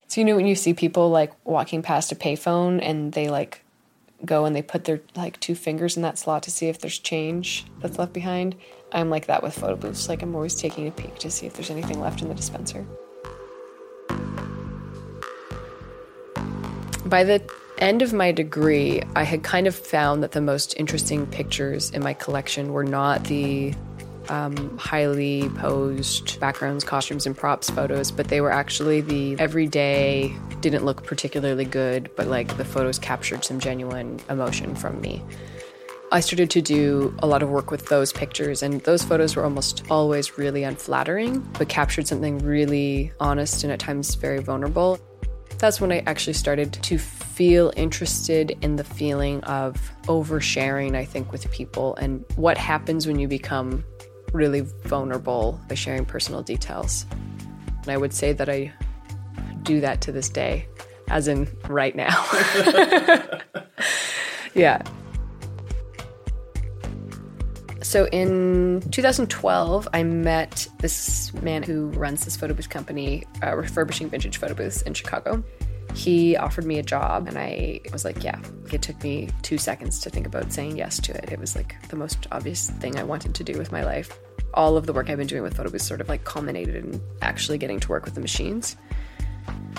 So, 0.09 0.21
you 0.21 0.25
know, 0.25 0.37
when 0.37 0.47
you 0.47 0.55
see 0.55 0.75
people 0.75 1.11
like 1.11 1.33
walking 1.45 1.83
past 1.83 2.13
a 2.13 2.15
payphone 2.15 2.81
and 2.83 3.13
they 3.13 3.29
like 3.29 3.63
go 4.25 4.45
and 4.45 4.55
they 4.55 4.63
put 4.63 4.85
their 4.85 5.01
like 5.15 5.41
two 5.41 5.55
fingers 5.55 5.97
in 5.97 6.03
that 6.03 6.19
slot 6.19 6.43
to 6.45 6.51
see 6.51 6.69
if 6.69 6.79
there's 6.79 6.99
change 6.99 7.65
that's 7.81 7.99
left 7.99 8.13
behind, 8.13 8.57
I'm 8.93 9.11
like 9.11 9.27
that 9.27 9.43
with 9.43 9.55
photo 9.55 9.77
booths. 9.77 10.09
Like, 10.09 10.23
I'm 10.23 10.35
always 10.35 10.55
taking 10.55 10.87
a 10.87 10.91
peek 10.91 11.19
to 11.19 11.31
see 11.31 11.47
if 11.47 11.55
there's 11.55 11.71
anything 11.71 12.01
left 12.01 12.23
in 12.23 12.29
the 12.29 12.35
dispenser. 12.35 12.87
By 17.07 17.25
the 17.25 17.43
end 17.79 18.03
of 18.03 18.13
my 18.13 18.33
degree, 18.33 19.03
I 19.17 19.25
had 19.25 19.43
kind 19.43 19.67
of 19.67 19.75
found 19.75 20.23
that 20.23 20.33
the 20.33 20.41
most 20.41 20.75
interesting 20.79 21.27
pictures 21.27 21.91
in 21.91 22.03
my 22.03 22.15
collection 22.15 22.73
were 22.73 22.85
not 22.85 23.25
the 23.25 23.75
um, 24.29 24.79
highly 24.79 25.49
posed 25.57 26.39
backgrounds, 26.41 26.85
costumes, 26.85 27.27
and 27.27 27.37
props 27.37 27.71
photos, 27.71 28.11
but 28.11 28.29
they 28.29 28.41
were 28.41 28.53
actually 28.53 29.01
the 29.01 29.39
everyday, 29.39 30.35
didn't 30.61 30.85
look 30.85 31.05
particularly 31.05 31.65
good, 31.65 32.11
but 32.17 32.27
like 32.27 32.57
the 32.57 32.65
photos 32.65 32.99
captured 32.99 33.45
some 33.45 33.61
genuine 33.61 34.21
emotion 34.29 34.75
from 34.75 35.01
me. 35.01 35.23
I 36.13 36.21
started 36.21 36.51
to 36.51 36.63
do 36.63 37.15
a 37.19 37.27
lot 37.27 37.43
of 37.43 37.49
work 37.49 37.71
with 37.71 37.87
those 37.87 38.13
pictures, 38.13 38.63
and 38.63 38.81
those 38.83 39.03
photos 39.03 39.37
were 39.37 39.43
almost 39.43 39.83
always 39.91 40.39
really 40.39 40.63
unflattering, 40.63 41.41
but 41.59 41.69
captured 41.69 42.07
something 42.07 42.39
really 42.39 43.13
honest 43.21 43.65
and 43.65 43.73
at 43.73 43.81
times 43.81 44.15
very 44.15 44.39
vulnerable. 44.39 44.99
That's 45.59 45.81
when 45.81 45.93
I 45.93 46.03
actually 46.07 46.35
started 46.35 46.73
to 46.73 46.99
feel 47.35 47.73
interested 47.77 48.57
in 48.63 48.77
the 48.77 48.85
feeling 48.85 49.43
of 49.43 49.77
oversharing, 50.05 50.95
I 50.95 51.05
think, 51.05 51.33
with 51.33 51.51
people 51.51 51.97
and 51.97 52.25
what 52.37 52.57
happens 52.57 53.09
when 53.09 53.19
you 53.19 53.27
become 53.27 53.85
really 54.33 54.61
vulnerable 54.85 55.61
by 55.69 55.75
sharing 55.75 56.05
personal 56.05 56.43
details. 56.43 57.07
And 57.83 57.91
I 57.91 57.97
would 57.97 58.13
say 58.13 58.33
that 58.33 58.49
I 58.49 58.73
do 59.63 59.81
that 59.81 60.01
to 60.03 60.13
this 60.13 60.29
day, 60.29 60.69
as 61.09 61.27
in 61.27 61.49
right 61.69 61.97
now. 61.97 62.25
yeah. 64.55 64.81
So 67.83 68.07
in 68.07 68.83
2012, 68.93 69.89
I 69.93 70.03
met 70.05 70.69
this 70.79 71.35
man 71.35 71.65
who 71.65 71.89
runs 71.91 72.25
this 72.25 72.37
photo 72.37 72.55
booth 72.55 72.71
company, 72.71 73.25
uh, 73.43 73.57
refurbishing 73.57 74.09
vintage 74.09 74.39
photo 74.39 74.55
booths 74.55 74.83
in 74.83 74.95
Chicago. 74.95 75.43
He 75.95 76.37
offered 76.37 76.65
me 76.65 76.79
a 76.79 76.83
job, 76.83 77.29
and 77.29 77.39
I 77.39 77.81
was 77.93 78.05
like, 78.05 78.25
yeah. 78.25 78.39
It 78.73 78.83
took 78.83 79.03
me 79.03 79.31
two 79.43 79.59
seconds 79.59 80.01
to 80.01 80.11
think 80.11 80.27
about 80.27 80.53
saying 80.53 80.77
yes 80.77 80.99
to 81.03 81.15
it. 81.15 81.31
It 81.31 81.39
was 81.39 81.55
like 81.55 81.89
the 81.89 81.97
most 81.97 82.27
obvious 82.33 82.71
thing 82.71 82.99
I 82.99 83.05
wanted 83.05 83.35
to 83.37 83.45
do 83.45 83.57
with 83.57 83.71
my 83.71 83.85
life. 83.85 84.19
All 84.53 84.77
of 84.77 84.87
the 84.87 84.93
work 84.93 85.09
I've 85.09 85.19
been 85.19 85.27
doing 85.27 85.43
with 85.43 85.57
photo 85.57 85.71
booths 85.71 85.87
sort 85.87 86.01
of 86.01 86.09
like 86.09 86.25
culminated 86.25 86.75
in 86.77 87.01
actually 87.23 87.59
getting 87.59 87.81
to 87.81 87.89
work 87.89 88.05
with 88.05 88.15
the 88.15 88.21
machines 88.21 88.77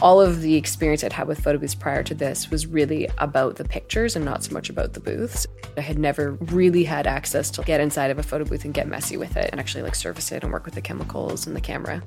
all 0.01 0.21
of 0.21 0.41
the 0.41 0.55
experience 0.55 1.03
I'd 1.03 1.13
had 1.13 1.27
with 1.27 1.41
photo 1.41 1.57
booths 1.57 1.75
prior 1.75 2.03
to 2.03 2.13
this 2.13 2.51
was 2.51 2.67
really 2.67 3.07
about 3.17 3.55
the 3.55 3.63
pictures 3.63 4.15
and 4.15 4.25
not 4.25 4.43
so 4.43 4.53
much 4.53 4.69
about 4.69 4.93
the 4.93 4.99
booths. 4.99 5.47
I 5.77 5.81
had 5.81 5.97
never 5.97 6.33
really 6.33 6.83
had 6.83 7.07
access 7.07 7.49
to 7.51 7.61
get 7.63 7.79
inside 7.79 8.11
of 8.11 8.19
a 8.19 8.23
photo 8.23 8.43
booth 8.43 8.65
and 8.65 8.73
get 8.73 8.87
messy 8.87 9.17
with 9.17 9.37
it 9.37 9.49
and 9.51 9.59
actually 9.59 9.83
like 9.83 9.95
service 9.95 10.31
it 10.31 10.43
and 10.43 10.51
work 10.51 10.65
with 10.65 10.75
the 10.75 10.81
chemicals 10.81 11.47
and 11.47 11.55
the 11.55 11.61
camera. 11.61 12.03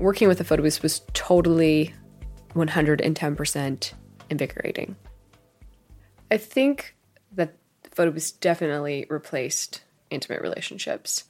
Working 0.00 0.26
with 0.26 0.38
the 0.38 0.44
photo 0.44 0.62
booth 0.62 0.82
was 0.82 1.02
totally 1.12 1.94
110% 2.54 3.92
invigorating. 4.28 4.96
I 6.30 6.36
think 6.36 6.96
that 7.32 7.56
photo 7.92 8.10
booths 8.10 8.32
definitely 8.32 9.06
replaced 9.08 9.84
intimate 10.10 10.42
relationships 10.42 11.24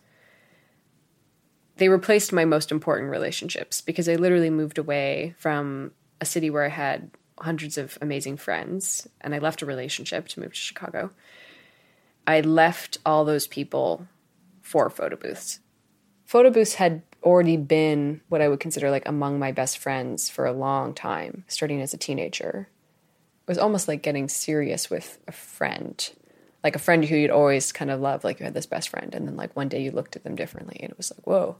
they 1.80 1.88
replaced 1.88 2.30
my 2.30 2.44
most 2.44 2.70
important 2.70 3.10
relationships 3.10 3.80
because 3.80 4.06
I 4.06 4.16
literally 4.16 4.50
moved 4.50 4.76
away 4.76 5.34
from 5.38 5.92
a 6.20 6.26
city 6.26 6.50
where 6.50 6.66
I 6.66 6.68
had 6.68 7.10
hundreds 7.40 7.78
of 7.78 7.96
amazing 8.02 8.36
friends 8.36 9.08
and 9.22 9.34
I 9.34 9.38
left 9.38 9.62
a 9.62 9.66
relationship 9.66 10.28
to 10.28 10.40
move 10.40 10.52
to 10.52 10.60
Chicago. 10.60 11.10
I 12.26 12.42
left 12.42 12.98
all 13.06 13.24
those 13.24 13.46
people 13.46 14.06
for 14.60 14.90
photo 14.90 15.16
booths. 15.16 15.60
Photo 16.26 16.50
booths 16.50 16.74
had 16.74 17.00
already 17.22 17.56
been 17.56 18.20
what 18.28 18.40
I 18.40 18.48
would 18.48 18.60
consider 18.60 18.90
like 18.90 19.06
among 19.06 19.38
my 19.38 19.52
best 19.52 19.78
friends 19.78 20.28
for 20.28 20.46
a 20.46 20.52
long 20.52 20.94
time, 20.94 21.44
starting 21.48 21.80
as 21.80 21.94
a 21.94 21.98
teenager. 21.98 22.68
It 23.42 23.48
was 23.48 23.58
almost 23.58 23.88
like 23.88 24.02
getting 24.02 24.28
serious 24.28 24.90
with 24.90 25.18
a 25.26 25.32
friend 25.32 26.10
like 26.62 26.76
a 26.76 26.78
friend 26.78 27.04
who 27.04 27.16
you'd 27.16 27.30
always 27.30 27.72
kind 27.72 27.90
of 27.90 28.00
love, 28.00 28.24
like 28.24 28.38
you 28.38 28.44
had 28.44 28.54
this 28.54 28.66
best 28.66 28.90
friend, 28.90 29.14
and 29.14 29.26
then 29.26 29.36
like 29.36 29.54
one 29.56 29.68
day 29.68 29.82
you 29.82 29.90
looked 29.90 30.16
at 30.16 30.24
them 30.24 30.36
differently, 30.36 30.78
and 30.80 30.90
it 30.90 30.96
was 30.96 31.10
like, 31.10 31.26
whoa. 31.26 31.56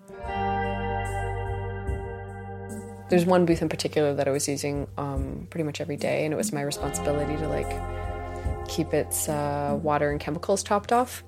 There's 3.09 3.25
one 3.25 3.45
booth 3.45 3.61
in 3.61 3.69
particular 3.69 4.15
that 4.15 4.29
I 4.29 4.31
was 4.31 4.47
using 4.47 4.87
um, 4.97 5.49
pretty 5.51 5.65
much 5.65 5.81
every 5.81 5.97
day, 5.97 6.25
and 6.25 6.35
it 6.35 6.37
was 6.37 6.53
my 6.53 6.63
responsibility 6.63 7.37
to 7.37 7.49
like 7.49 8.69
keep 8.69 8.93
its 8.93 9.29
uh, 9.29 9.79
water 9.83 10.11
and 10.11 10.21
chemicals 10.21 10.63
topped 10.63 10.93
off. 10.93 11.25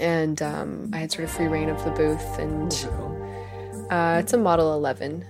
And 0.00 0.40
um, 0.42 0.90
I 0.92 0.98
had 0.98 1.12
sort 1.12 1.24
of 1.24 1.30
free 1.30 1.46
reign 1.46 1.68
of 1.68 1.82
the 1.84 1.90
booth, 1.90 2.38
and 2.38 2.72
uh, 3.90 4.18
it's 4.20 4.32
a 4.32 4.38
Model 4.38 4.74
11. 4.74 5.24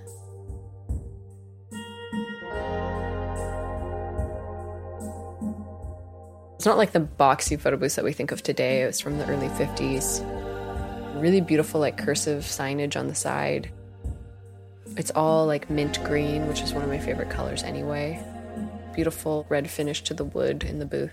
It's 6.57 6.67
not 6.67 6.77
like 6.77 6.91
the 6.91 7.01
boxy 7.01 7.59
photo 7.59 7.77
booths 7.77 7.95
that 7.95 8.05
we 8.05 8.13
think 8.13 8.33
of 8.33 8.43
today. 8.43 8.83
It 8.83 8.87
was 8.87 9.01
from 9.01 9.19
the 9.19 9.27
early 9.29 9.49
50s. 9.51 10.25
Really 11.23 11.41
beautiful, 11.41 11.81
like 11.81 11.97
cursive 11.97 12.43
signage 12.43 12.99
on 12.99 13.07
the 13.07 13.15
side. 13.15 13.71
It's 14.97 15.13
all 15.13 15.47
like 15.47 15.71
mint 15.71 16.03
green, 16.03 16.49
which 16.49 16.61
is 16.61 16.73
one 16.73 16.83
of 16.83 16.89
my 16.89 16.99
favorite 16.99 17.31
colors 17.31 17.63
anyway. 17.63 18.21
Beautiful 18.93 19.47
red 19.49 19.71
finish 19.71 20.03
to 20.03 20.15
the 20.15 20.25
wood 20.25 20.65
in 20.65 20.81
the 20.81 20.87
booth. 20.87 21.13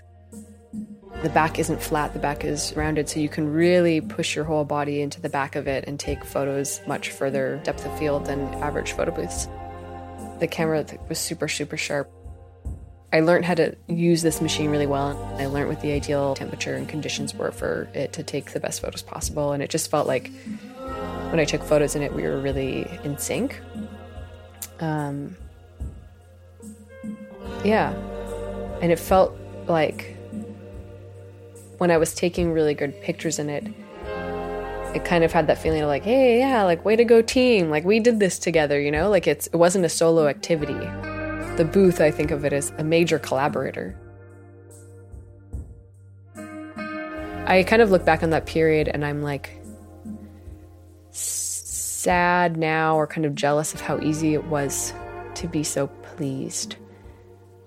The 1.26 1.32
back 1.32 1.58
isn't 1.58 1.82
flat, 1.82 2.12
the 2.12 2.20
back 2.20 2.44
is 2.44 2.72
rounded, 2.76 3.08
so 3.08 3.18
you 3.18 3.28
can 3.28 3.52
really 3.52 4.00
push 4.00 4.36
your 4.36 4.44
whole 4.44 4.64
body 4.64 5.00
into 5.00 5.20
the 5.20 5.28
back 5.28 5.56
of 5.56 5.66
it 5.66 5.82
and 5.88 5.98
take 5.98 6.24
photos 6.24 6.80
much 6.86 7.10
further 7.10 7.60
depth 7.64 7.84
of 7.84 7.98
field 7.98 8.26
than 8.26 8.42
average 8.62 8.92
photo 8.92 9.10
booths. 9.10 9.48
The 10.38 10.46
camera 10.46 10.86
was 11.08 11.18
super, 11.18 11.48
super 11.48 11.76
sharp. 11.76 12.08
I 13.12 13.18
learned 13.18 13.44
how 13.44 13.54
to 13.54 13.74
use 13.88 14.22
this 14.22 14.40
machine 14.40 14.70
really 14.70 14.86
well. 14.86 15.20
I 15.36 15.46
learned 15.46 15.68
what 15.68 15.80
the 15.80 15.90
ideal 15.90 16.36
temperature 16.36 16.76
and 16.76 16.88
conditions 16.88 17.34
were 17.34 17.50
for 17.50 17.88
it 17.92 18.12
to 18.12 18.22
take 18.22 18.52
the 18.52 18.60
best 18.60 18.80
photos 18.80 19.02
possible. 19.02 19.50
And 19.50 19.64
it 19.64 19.68
just 19.68 19.90
felt 19.90 20.06
like 20.06 20.30
when 21.30 21.40
I 21.40 21.44
took 21.44 21.64
photos 21.64 21.96
in 21.96 22.02
it, 22.02 22.14
we 22.14 22.22
were 22.22 22.40
really 22.40 22.88
in 23.02 23.18
sync. 23.18 23.60
Um, 24.78 25.36
yeah. 27.64 27.90
And 28.80 28.92
it 28.92 29.00
felt 29.00 29.36
like 29.66 30.15
when 31.78 31.90
I 31.90 31.98
was 31.98 32.14
taking 32.14 32.52
really 32.52 32.74
good 32.74 33.00
pictures 33.02 33.38
in 33.38 33.50
it, 33.50 33.66
it 34.94 35.04
kind 35.04 35.24
of 35.24 35.32
had 35.32 35.46
that 35.48 35.58
feeling 35.58 35.82
of 35.82 35.88
like, 35.88 36.04
hey, 36.04 36.38
yeah, 36.38 36.62
like 36.62 36.84
way 36.84 36.96
to 36.96 37.04
go 37.04 37.20
team. 37.20 37.68
Like 37.68 37.84
we 37.84 38.00
did 38.00 38.18
this 38.18 38.38
together, 38.38 38.80
you 38.80 38.90
know? 38.90 39.10
Like 39.10 39.26
it's 39.26 39.46
it 39.48 39.56
wasn't 39.56 39.84
a 39.84 39.88
solo 39.88 40.26
activity. 40.26 40.78
The 41.56 41.68
booth, 41.70 42.00
I 42.00 42.10
think 42.10 42.30
of 42.30 42.44
it 42.44 42.52
as 42.52 42.70
a 42.78 42.84
major 42.84 43.18
collaborator. 43.18 43.98
I 47.46 47.64
kind 47.66 47.80
of 47.80 47.90
look 47.90 48.04
back 48.04 48.22
on 48.22 48.30
that 48.30 48.46
period 48.46 48.88
and 48.88 49.04
I'm 49.04 49.22
like 49.22 49.50
sad 51.10 52.56
now 52.56 52.96
or 52.96 53.06
kind 53.06 53.24
of 53.24 53.34
jealous 53.34 53.74
of 53.74 53.80
how 53.80 54.00
easy 54.00 54.34
it 54.34 54.44
was 54.44 54.92
to 55.34 55.46
be 55.46 55.62
so 55.62 55.86
pleased. 55.86 56.76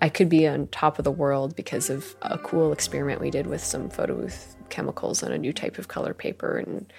I 0.02 0.10
could 0.10 0.30
be 0.30 0.48
on 0.48 0.68
top 0.68 0.98
of 0.98 1.04
the 1.04 1.12
world 1.12 1.56
because 1.56 1.90
of 1.90 2.16
a 2.22 2.38
cool 2.38 2.72
experiment 2.72 3.22
we 3.22 3.32
did 3.32 3.48
with 3.48 3.64
some 3.64 3.90
photo 3.90 4.16
booth 4.16 4.56
chemicals 4.70 5.24
on 5.24 5.32
a 5.32 5.38
new 5.38 5.52
type 5.52 5.78
of 5.78 5.88
color 5.88 6.14
paper 6.14 6.58
and 6.58 6.92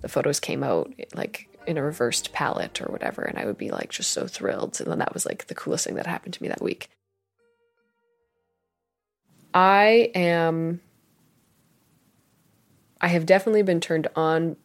the 0.00 0.08
photos 0.08 0.40
came 0.40 0.62
out 0.62 0.92
like 1.14 1.48
in 1.66 1.76
a 1.76 1.82
reversed 1.82 2.32
palette 2.32 2.80
or 2.80 2.86
whatever 2.86 3.22
and 3.22 3.36
i 3.36 3.44
would 3.44 3.58
be 3.58 3.70
like 3.70 3.90
just 3.90 4.10
so 4.10 4.26
thrilled 4.26 4.80
and 4.80 4.90
then 4.90 4.98
that 5.00 5.12
was 5.12 5.26
like 5.26 5.46
the 5.48 5.54
coolest 5.54 5.84
thing 5.84 5.96
that 5.96 6.06
happened 6.06 6.32
to 6.32 6.42
me 6.42 6.48
that 6.48 6.62
week 6.62 6.88
i 9.52 10.10
am 10.14 10.80
I 13.00 13.08
have 13.08 13.26
definitely 13.26 13.62
been 13.62 13.80
turned 13.80 14.08
on 14.14 14.56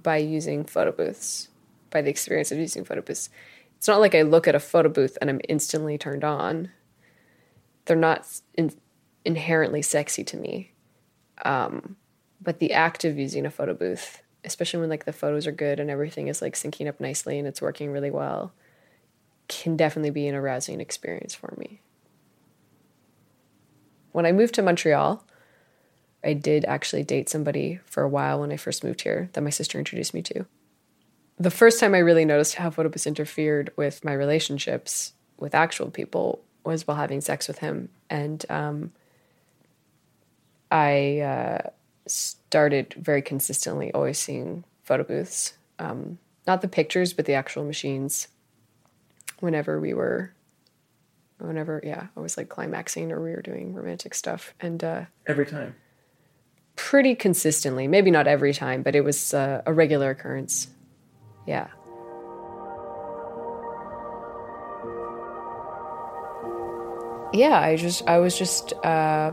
by 0.00 0.18
using 0.18 0.64
photo 0.64 0.92
booths, 0.92 1.48
by 1.90 2.02
the 2.02 2.10
experience 2.10 2.52
of 2.52 2.58
using 2.58 2.84
photo 2.84 3.02
booths. 3.02 3.28
It's 3.82 3.88
not 3.88 3.98
like 3.98 4.14
I 4.14 4.22
look 4.22 4.46
at 4.46 4.54
a 4.54 4.60
photo 4.60 4.88
booth 4.88 5.18
and 5.20 5.28
I'm 5.28 5.40
instantly 5.48 5.98
turned 5.98 6.22
on. 6.22 6.70
They're 7.86 7.96
not 7.96 8.24
in, 8.54 8.72
inherently 9.24 9.82
sexy 9.82 10.22
to 10.22 10.36
me. 10.36 10.70
Um, 11.44 11.96
but 12.40 12.60
the 12.60 12.74
act 12.74 13.04
of 13.04 13.18
using 13.18 13.44
a 13.44 13.50
photo 13.50 13.74
booth, 13.74 14.22
especially 14.44 14.78
when 14.78 14.88
like 14.88 15.04
the 15.04 15.12
photos 15.12 15.48
are 15.48 15.52
good 15.52 15.80
and 15.80 15.90
everything 15.90 16.28
is 16.28 16.40
like 16.40 16.54
syncing 16.54 16.86
up 16.86 17.00
nicely 17.00 17.40
and 17.40 17.48
it's 17.48 17.60
working 17.60 17.90
really 17.90 18.12
well, 18.12 18.52
can 19.48 19.76
definitely 19.76 20.10
be 20.10 20.28
an 20.28 20.36
arousing 20.36 20.80
experience 20.80 21.34
for 21.34 21.52
me. 21.58 21.80
When 24.12 24.26
I 24.26 24.30
moved 24.30 24.54
to 24.54 24.62
Montreal, 24.62 25.24
I 26.22 26.34
did 26.34 26.64
actually 26.66 27.02
date 27.02 27.28
somebody 27.28 27.80
for 27.84 28.04
a 28.04 28.08
while 28.08 28.38
when 28.38 28.52
I 28.52 28.56
first 28.58 28.84
moved 28.84 29.00
here 29.00 29.28
that 29.32 29.42
my 29.42 29.50
sister 29.50 29.76
introduced 29.76 30.14
me 30.14 30.22
to. 30.22 30.46
The 31.42 31.50
first 31.50 31.80
time 31.80 31.92
I 31.92 31.98
really 31.98 32.24
noticed 32.24 32.54
how 32.54 32.70
photobooths 32.70 33.04
interfered 33.04 33.72
with 33.74 34.04
my 34.04 34.12
relationships 34.12 35.12
with 35.40 35.56
actual 35.56 35.90
people 35.90 36.40
was 36.62 36.86
while 36.86 36.96
having 36.96 37.20
sex 37.20 37.48
with 37.48 37.58
him. 37.58 37.88
And 38.08 38.46
um, 38.48 38.92
I 40.70 41.18
uh, 41.18 41.70
started 42.06 42.94
very 42.96 43.22
consistently 43.22 43.90
always 43.92 44.20
seeing 44.20 44.62
photo 44.84 45.02
booths. 45.02 45.54
Um, 45.80 46.18
not 46.46 46.60
the 46.62 46.68
pictures, 46.68 47.12
but 47.12 47.24
the 47.24 47.34
actual 47.34 47.64
machines 47.64 48.28
whenever 49.40 49.80
we 49.80 49.94
were 49.94 50.32
whenever 51.38 51.80
yeah 51.82 52.06
i 52.16 52.20
was 52.20 52.36
like 52.36 52.48
climaxing 52.48 53.10
or 53.10 53.20
we 53.20 53.32
were 53.32 53.42
doing 53.42 53.74
romantic 53.74 54.14
stuff 54.14 54.54
and 54.60 54.84
uh 54.84 55.04
every 55.26 55.44
time 55.44 55.74
pretty 56.76 57.16
consistently 57.16 57.88
maybe 57.88 58.12
not 58.12 58.28
every 58.28 58.54
time 58.54 58.80
but 58.80 58.94
it 58.94 59.00
was 59.00 59.34
uh, 59.34 59.60
a 59.66 59.72
regular 59.72 60.10
occurrence 60.10 60.68
yeah. 61.46 61.68
Yeah 67.32 67.58
i 67.58 67.76
just 67.76 68.06
i 68.06 68.18
was 68.18 68.36
just 68.36 68.74
uh 68.84 69.32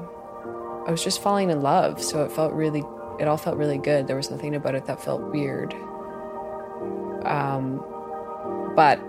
i 0.88 0.92
was 0.92 1.04
just 1.04 1.22
falling 1.22 1.50
in 1.50 1.62
love 1.62 2.02
so 2.02 2.24
it 2.24 2.32
felt 2.32 2.54
really 2.54 2.84
it 3.20 3.28
all 3.28 3.38
felt 3.38 3.58
really 3.58 3.78
good. 3.78 4.08
There 4.08 4.16
was 4.16 4.32
nothing 4.32 4.56
about 4.56 4.76
it 4.76 4.86
that 4.86 5.04
felt 5.04 5.22
weird. 5.22 5.74
Um 7.26 7.84
but 8.76 9.00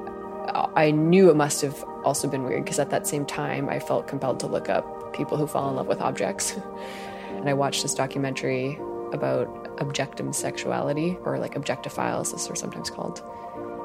I 0.75 0.91
knew 0.91 1.31
it 1.31 1.37
must 1.37 1.63
have 1.63 1.85
also 2.05 2.27
been 2.27 2.43
weird 2.43 2.65
because 2.65 2.81
at 2.81 2.91
that 2.91 3.07
same 3.07 3.25
time 3.25 3.69
I 3.69 3.79
felt 3.79 4.09
compelled 4.09 4.41
to 4.41 4.49
look 4.49 4.69
up 4.69 5.13
people 5.13 5.37
who 5.37 5.47
fall 5.47 5.71
in 5.71 5.77
love 5.77 5.87
with 5.87 6.01
objects. 6.01 6.57
and 7.31 7.49
I 7.49 7.55
watched 7.55 7.83
this 7.83 7.95
documentary 7.95 8.79
about 9.13 9.60
objectum 9.81 10.35
sexuality 10.35 11.19
or 11.25 11.39
like 11.39 11.55
objectophiles, 11.55 12.33
as 12.35 12.47
they're 12.47 12.57
sometimes 12.57 12.91
called. 12.91 13.23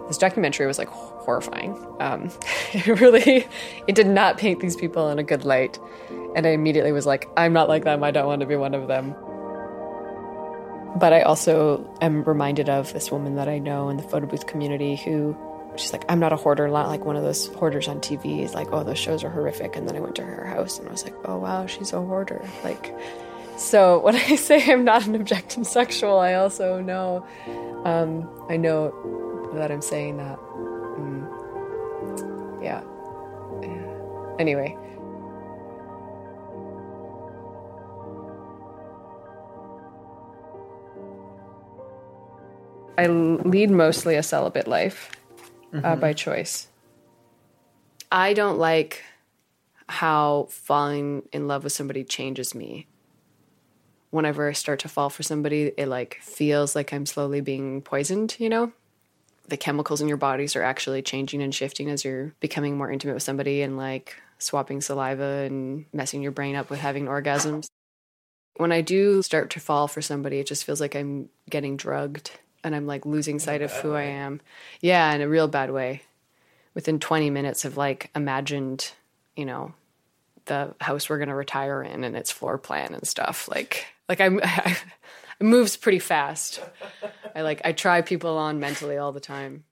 This 0.08 0.18
documentary 0.18 0.68
was 0.68 0.78
like 0.78 0.90
horrifying. 0.90 1.74
Um, 2.00 2.30
it 2.74 2.86
really, 3.00 3.48
it 3.88 3.96
did 3.96 4.08
not 4.08 4.38
paint 4.38 4.60
these 4.60 4.75
people 4.75 5.10
in 5.10 5.18
a 5.18 5.24
good 5.24 5.46
light. 5.46 5.80
And 6.36 6.46
I 6.46 6.50
immediately 6.50 6.92
was 6.92 7.06
like, 7.06 7.28
I'm 7.36 7.54
not 7.54 7.70
like 7.70 7.86
them. 7.86 8.04
I 8.04 8.12
don't 8.12 8.28
want 8.28 8.42
to 8.42 8.46
be 8.46 8.56
one 8.56 8.75
of 8.75 8.88
them. 8.88 9.16
But 10.98 11.12
I 11.12 11.22
also 11.24 11.90
am 12.02 12.24
reminded 12.24 12.70
of 12.70 12.94
this 12.94 13.12
woman 13.12 13.36
that 13.36 13.50
I 13.50 13.58
know 13.58 13.90
in 13.90 13.98
the 13.98 14.04
photo 14.04 14.28
booth 14.28 14.46
community 14.46 14.96
who 14.96 15.36
she's 15.75 15.92
like, 15.92 16.06
I'm 16.08 16.20
not 16.20 16.34
a 16.34 16.36
hoarder, 16.36 16.68
not 16.68 16.88
like 16.88 17.04
one 17.04 17.16
of 17.16 17.24
those 17.24 17.48
hoarders 17.48 17.88
on 17.88 18.00
TV. 18.00 18.44
Is 18.44 18.54
like, 18.54 18.72
oh, 18.72 18.84
those 18.84 19.00
shows 19.00 19.24
are 19.24 19.30
horrific. 19.30 19.75
And 19.75 19.88
then 19.88 19.96
I 19.96 20.00
went 20.00 20.15
to 20.15 20.24
her 20.24 20.46
house 20.46 20.80
and 20.80 20.88
I 20.88 20.91
was 20.91 21.04
like, 21.04 21.15
oh 21.26 21.38
wow, 21.38 21.65
she's 21.65 21.93
a 21.93 22.02
hoarder. 22.02 22.48
Like, 22.63 22.93
so 23.58 24.00
when 24.04 24.15
I 24.15 24.36
say 24.36 24.72
I'm 24.72 24.84
not 24.84 25.08
an 25.08 25.18
objectum 25.18 25.65
sexual, 25.65 26.20
I 26.20 26.34
also 26.34 26.82
know, 26.82 27.26
um, 27.86 28.30
I 28.50 28.58
know 28.58 28.91
that 29.54 29.72
I'm 29.72 29.82
saying 29.82 30.18
that. 30.18 30.38
Mm. 30.39 32.63
Yeah. 32.63 32.84
yeah. 33.62 34.36
Anyway. 34.39 34.78
I 42.98 43.08
lead 43.08 43.72
mostly 43.72 44.15
a 44.15 44.24
celibate 44.24 44.68
life 44.68 45.12
mm-hmm. 45.74 45.86
uh, 45.86 45.96
by 45.98 46.13
choice. 46.13 46.68
I 48.12 48.34
don't 48.34 48.58
like 48.58 49.04
how 49.88 50.48
falling 50.50 51.24
in 51.32 51.48
love 51.48 51.63
with 51.63 51.74
somebody 51.74 52.04
changes 52.04 52.56
me. 52.56 52.88
Whenever 54.15 54.47
I 54.47 54.54
start 54.54 54.80
to 54.80 54.88
fall 54.88 55.10
for 55.10 55.23
somebody, 55.23 55.73
it 55.75 55.89
like 55.89 56.19
feels 56.21 56.73
like 56.73 56.93
I'm 56.93 57.06
slowly 57.06 57.41
being 57.41 57.82
poisoned, 57.82 58.38
you 58.39 58.47
know? 58.47 58.71
The 59.49 59.58
chemicals 59.58 59.99
in 59.99 60.08
your 60.08 60.15
bodies 60.15 60.56
are 60.56 60.63
actually 60.63 61.01
changing 61.01 61.41
and 61.41 61.54
shifting 61.54 61.89
as 61.89 62.06
you're 62.06 62.34
becoming 62.39 62.78
more 62.78 62.89
intimate 62.89 63.15
with 63.15 63.23
somebody 63.23 63.62
and 63.62 63.75
like 63.75 64.15
swapping 64.39 64.80
saliva 64.80 65.43
and 65.45 65.84
messing 65.91 66.21
your 66.21 66.32
brain 66.32 66.56
up 66.56 66.69
with 66.69 66.80
having 66.80 67.08
orgasms. 67.08 67.67
When 68.56 68.71
I 68.71 68.80
do 68.80 69.21
start 69.21 69.49
to 69.49 69.60
fall 69.60 69.89
for 69.89 70.01
somebody, 70.01 70.39
it 70.39 70.47
just 70.47 70.63
feels 70.63 70.80
like 70.80 70.95
I'm 70.95 71.28
getting 71.49 71.75
drugged 71.75 72.32
and 72.63 72.73
I'm 72.73 72.88
like 72.88 73.06
losing 73.06 73.38
sight 73.38 73.62
of 73.62 73.73
who. 73.73 73.95
I 73.95 74.04
am. 74.04 74.39
Yeah, 74.80 75.13
in 75.13 75.19
a 75.19 75.28
real 75.28 75.49
bad 75.49 75.71
way. 75.71 76.04
Within 76.73 77.01
20 77.01 77.32
minutes 77.32 77.65
of 77.65 77.75
like 77.75 78.12
imagined, 78.15 78.93
you 79.36 79.43
know, 79.43 79.73
the 80.45 80.73
house 80.80 81.10
we're 81.10 81.17
going 81.17 81.28
to 81.28 81.36
retire 81.36 81.84
in 81.84 82.06
and 82.06 82.15
its 82.15 82.32
floor 82.32 82.58
plan 82.58 82.93
and 82.93 83.06
stuff. 83.06 83.49
Like 83.49 83.88
like 84.10 84.22
I'm 84.22 84.39
I, 84.44 84.78
it 85.39 85.44
moves 85.44 85.78
pretty 85.78 86.00
fast. 86.00 86.62
I 87.36 87.41
like 87.41 87.62
I 87.65 87.72
try 87.72 88.02
people 88.02 88.38
on 88.38 88.60
mentally 88.60 88.98
all 88.98 89.12
the 89.12 89.20
time. 89.20 89.63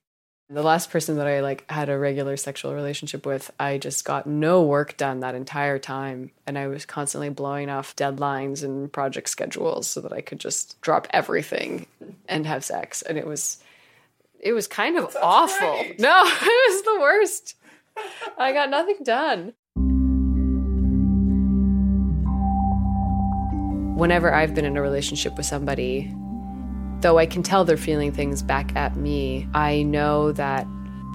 The 0.50 0.62
last 0.62 0.90
person 0.90 1.16
that 1.16 1.26
I 1.26 1.40
like 1.40 1.68
had 1.70 1.88
a 1.88 1.98
regular 1.98 2.36
sexual 2.36 2.74
relationship 2.74 3.24
with, 3.24 3.50
I 3.58 3.78
just 3.78 4.04
got 4.04 4.26
no 4.26 4.62
work 4.62 4.96
done 4.98 5.20
that 5.20 5.34
entire 5.34 5.78
time 5.78 6.32
and 6.46 6.58
I 6.58 6.66
was 6.66 6.84
constantly 6.84 7.30
blowing 7.30 7.70
off 7.70 7.96
deadlines 7.96 8.62
and 8.62 8.92
project 8.92 9.30
schedules 9.30 9.86
so 9.86 10.02
that 10.02 10.12
I 10.12 10.20
could 10.20 10.38
just 10.38 10.78
drop 10.82 11.08
everything 11.10 11.86
and 12.28 12.46
have 12.46 12.62
sex 12.62 13.00
and 13.00 13.16
it 13.16 13.26
was 13.26 13.58
it 14.38 14.52
was 14.52 14.66
kind 14.66 14.98
of 14.98 15.16
awful. 15.22 15.76
Great. 15.78 15.98
No, 15.98 16.22
it 16.26 16.72
was 16.72 16.82
the 16.82 17.00
worst. 17.00 17.56
I 18.36 18.52
got 18.52 18.68
nothing 18.68 18.98
done. 19.02 19.54
Whenever 23.94 24.34
I've 24.34 24.56
been 24.56 24.64
in 24.64 24.76
a 24.76 24.82
relationship 24.82 25.36
with 25.36 25.46
somebody, 25.46 26.12
though 27.00 27.16
I 27.16 27.26
can 27.26 27.44
tell 27.44 27.64
they're 27.64 27.76
feeling 27.76 28.10
things 28.10 28.42
back 28.42 28.74
at 28.74 28.96
me, 28.96 29.46
I 29.54 29.84
know 29.84 30.32
that 30.32 30.66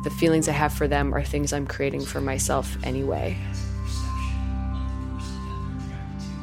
the 0.05 0.09
feelings 0.09 0.47
I 0.47 0.53
have 0.53 0.71
for 0.71 0.87
them 0.87 1.13
are 1.13 1.21
things 1.21 1.51
I'm 1.51 1.67
creating 1.67 2.05
for 2.05 2.21
myself 2.21 2.77
anyway. 2.83 3.37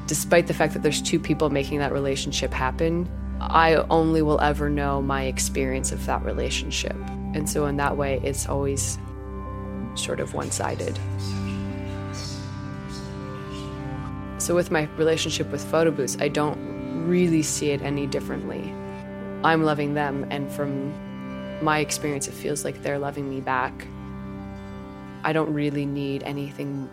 Despite 0.06 0.46
the 0.46 0.52
fact 0.52 0.74
that 0.74 0.82
there's 0.82 1.00
two 1.00 1.18
people 1.18 1.48
making 1.48 1.78
that 1.78 1.90
relationship 1.90 2.52
happen, 2.52 3.08
I 3.40 3.76
only 3.88 4.20
will 4.20 4.40
ever 4.42 4.68
know 4.68 5.00
my 5.00 5.24
experience 5.24 5.90
of 5.90 6.04
that 6.04 6.22
relationship. 6.22 6.96
And 7.34 7.48
so, 7.48 7.64
in 7.64 7.78
that 7.78 7.96
way, 7.96 8.20
it's 8.22 8.46
always 8.46 8.98
sort 9.94 10.20
of 10.20 10.34
one 10.34 10.50
sided. 10.50 10.98
So, 14.46 14.54
with 14.54 14.70
my 14.70 14.84
relationship 14.96 15.50
with 15.50 15.64
photo 15.64 15.90
booths, 15.90 16.16
I 16.20 16.28
don't 16.28 16.56
really 17.04 17.42
see 17.42 17.70
it 17.72 17.82
any 17.82 18.06
differently. 18.06 18.72
I'm 19.42 19.64
loving 19.64 19.94
them, 19.94 20.24
and 20.30 20.48
from 20.52 20.94
my 21.64 21.80
experience, 21.80 22.28
it 22.28 22.34
feels 22.34 22.64
like 22.64 22.80
they're 22.84 23.00
loving 23.00 23.28
me 23.28 23.40
back. 23.40 23.88
I 25.24 25.32
don't 25.32 25.52
really 25.52 25.84
need 25.84 26.22
anything 26.22 26.88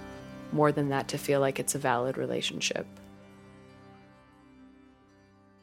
more 0.51 0.71
than 0.71 0.89
that 0.89 1.09
to 1.09 1.19
feel 1.19 1.41
like 1.41 1.59
it's 1.59 1.75
a 1.75 1.77
valid 1.77 2.17
relationship. 2.17 2.87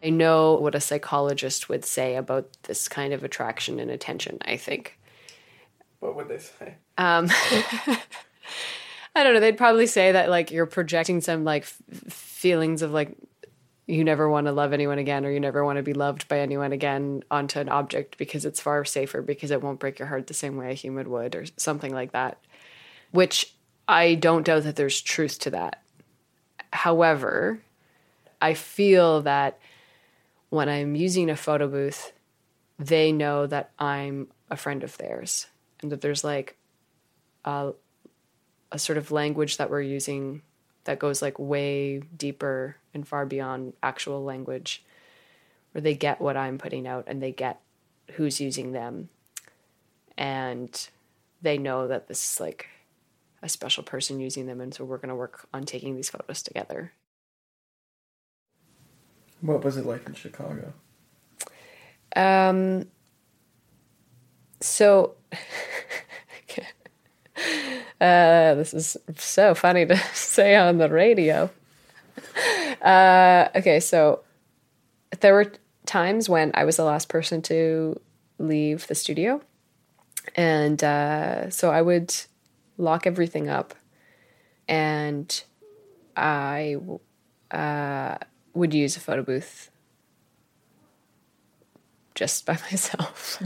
I 0.00 0.10
know 0.10 0.54
what 0.54 0.76
a 0.76 0.80
psychologist 0.80 1.68
would 1.68 1.84
say 1.84 2.14
about 2.14 2.48
this 2.62 2.86
kind 2.86 3.12
of 3.12 3.24
attraction 3.24 3.80
and 3.80 3.90
attention, 3.90 4.38
I 4.42 4.58
think. 4.58 4.96
What 5.98 6.14
would 6.14 6.28
they 6.28 6.38
say? 6.38 6.76
Um, 6.98 7.28
I 9.14 9.24
don't 9.24 9.34
know. 9.34 9.40
They'd 9.40 9.58
probably 9.58 9.86
say 9.86 10.12
that 10.12 10.30
like 10.30 10.50
you're 10.50 10.66
projecting 10.66 11.20
some 11.20 11.44
like 11.44 11.64
f- 11.64 12.12
feelings 12.12 12.82
of 12.82 12.92
like 12.92 13.16
you 13.90 14.04
never 14.04 14.28
want 14.28 14.46
to 14.46 14.52
love 14.52 14.72
anyone 14.72 14.98
again 14.98 15.26
or 15.26 15.30
you 15.30 15.40
never 15.40 15.64
want 15.64 15.76
to 15.76 15.82
be 15.82 15.92
loved 15.92 16.28
by 16.28 16.38
anyone 16.38 16.72
again 16.72 17.22
onto 17.30 17.58
an 17.58 17.68
object 17.68 18.16
because 18.18 18.44
it's 18.44 18.60
far 18.60 18.84
safer 18.84 19.20
because 19.20 19.50
it 19.50 19.62
won't 19.62 19.80
break 19.80 19.98
your 19.98 20.08
heart 20.08 20.26
the 20.26 20.34
same 20.34 20.56
way 20.56 20.70
a 20.70 20.74
human 20.74 21.10
would 21.10 21.34
or 21.34 21.44
something 21.56 21.92
like 21.92 22.12
that 22.12 22.38
which 23.10 23.54
i 23.88 24.14
don't 24.14 24.46
doubt 24.46 24.62
that 24.62 24.76
there's 24.76 25.00
truth 25.00 25.38
to 25.38 25.50
that 25.50 25.82
however 26.72 27.60
i 28.40 28.54
feel 28.54 29.22
that 29.22 29.58
when 30.50 30.68
i'm 30.68 30.94
using 30.94 31.28
a 31.28 31.36
photo 31.36 31.66
booth 31.66 32.12
they 32.78 33.10
know 33.10 33.46
that 33.46 33.70
i'm 33.78 34.28
a 34.50 34.56
friend 34.56 34.84
of 34.84 34.96
theirs 34.98 35.48
and 35.82 35.90
that 35.90 36.00
there's 36.00 36.22
like 36.22 36.56
a, 37.44 37.72
a 38.72 38.78
sort 38.78 38.98
of 38.98 39.10
language 39.10 39.56
that 39.56 39.70
we're 39.70 39.80
using 39.80 40.42
that 40.84 40.98
goes 40.98 41.22
like 41.22 41.38
way 41.38 41.98
deeper 42.16 42.76
and 42.94 43.06
far 43.06 43.26
beyond 43.26 43.74
actual 43.82 44.24
language 44.24 44.84
where 45.72 45.82
they 45.82 45.94
get 45.94 46.20
what 46.20 46.36
I'm 46.36 46.58
putting 46.58 46.86
out 46.86 47.04
and 47.06 47.22
they 47.22 47.32
get 47.32 47.60
who's 48.12 48.40
using 48.40 48.72
them. 48.72 49.08
And 50.16 50.88
they 51.42 51.58
know 51.58 51.88
that 51.88 52.08
this 52.08 52.32
is 52.32 52.40
like 52.40 52.68
a 53.42 53.48
special 53.48 53.82
person 53.82 54.20
using 54.20 54.46
them. 54.46 54.60
And 54.60 54.74
so 54.74 54.84
we're 54.84 54.98
going 54.98 55.08
to 55.08 55.14
work 55.14 55.46
on 55.54 55.64
taking 55.64 55.96
these 55.96 56.10
photos 56.10 56.42
together. 56.42 56.92
What 59.40 59.64
was 59.64 59.76
it 59.76 59.86
like 59.86 60.06
in 60.06 60.14
Chicago? 60.14 60.74
Um, 62.14 62.86
so, 64.60 65.14
uh, 68.00 68.54
this 68.54 68.72
is 68.72 68.96
so 69.16 69.54
funny 69.54 69.86
to 69.86 69.96
say 70.14 70.56
on 70.56 70.78
the 70.78 70.88
radio. 70.88 71.50
Uh, 72.80 73.48
okay, 73.54 73.80
so 73.80 74.20
there 75.20 75.34
were 75.34 75.52
times 75.86 76.28
when 76.28 76.50
I 76.54 76.64
was 76.64 76.76
the 76.76 76.84
last 76.84 77.08
person 77.08 77.42
to 77.42 78.00
leave 78.38 78.86
the 78.86 78.94
studio. 78.94 79.42
And 80.36 80.82
uh, 80.82 81.50
so 81.50 81.70
I 81.70 81.82
would 81.82 82.14
lock 82.78 83.06
everything 83.06 83.48
up 83.48 83.74
and 84.68 85.42
I 86.16 86.76
uh, 87.50 88.16
would 88.54 88.72
use 88.72 88.96
a 88.96 89.00
photo 89.00 89.22
booth 89.22 89.70
just 92.14 92.46
by 92.46 92.52
myself. 92.70 93.42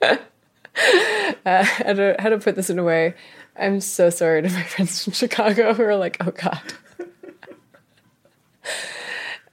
uh, 1.46 1.64
how, 1.64 1.92
to, 1.92 2.16
how 2.18 2.28
to 2.28 2.38
put 2.38 2.56
this 2.56 2.70
in 2.70 2.78
a 2.78 2.84
way? 2.84 3.14
I'm 3.56 3.80
so 3.80 4.10
sorry 4.10 4.42
to 4.42 4.48
my 4.48 4.62
friends 4.64 5.04
from 5.04 5.12
Chicago 5.12 5.74
who 5.74 5.82
are 5.82 5.96
like, 5.96 6.16
oh 6.20 6.30
God. 6.30 6.60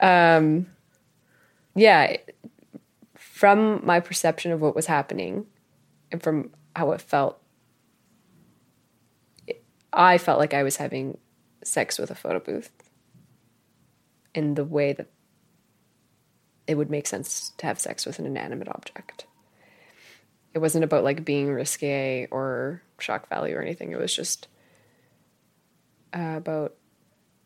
um, 0.00 0.66
yeah, 1.74 2.16
from 3.14 3.84
my 3.84 4.00
perception 4.00 4.52
of 4.52 4.60
what 4.60 4.74
was 4.74 4.86
happening 4.86 5.46
and 6.10 6.22
from 6.22 6.50
how 6.74 6.92
it 6.92 7.00
felt, 7.00 7.40
I 9.92 10.18
felt 10.18 10.38
like 10.38 10.54
I 10.54 10.62
was 10.62 10.76
having 10.76 11.18
sex 11.64 11.98
with 11.98 12.10
a 12.10 12.14
photo 12.14 12.40
booth 12.40 12.70
in 14.34 14.54
the 14.54 14.64
way 14.64 14.92
that 14.92 15.08
it 16.66 16.76
would 16.76 16.90
make 16.90 17.06
sense 17.06 17.52
to 17.58 17.66
have 17.66 17.78
sex 17.78 18.06
with 18.06 18.18
an 18.18 18.26
inanimate 18.26 18.68
object. 18.68 19.26
It 20.54 20.58
wasn't 20.58 20.84
about 20.84 21.04
like 21.04 21.24
being 21.24 21.50
risque 21.52 22.28
or 22.30 22.82
shock 22.98 23.28
value 23.28 23.56
or 23.56 23.62
anything. 23.62 23.92
It 23.92 23.98
was 23.98 24.14
just 24.14 24.48
uh, 26.12 26.34
about 26.36 26.74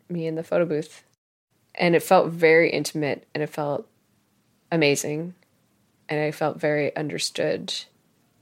me 0.09 0.27
in 0.27 0.35
the 0.35 0.43
photo 0.43 0.65
booth. 0.65 1.05
And 1.75 1.95
it 1.95 2.03
felt 2.03 2.31
very 2.31 2.71
intimate 2.71 3.27
and 3.35 3.43
it 3.43 3.51
felt 3.51 3.87
amazing. 4.73 5.35
And 6.09 6.21
I 6.21 6.31
felt 6.31 6.59
very 6.59 6.97
understood 6.97 7.75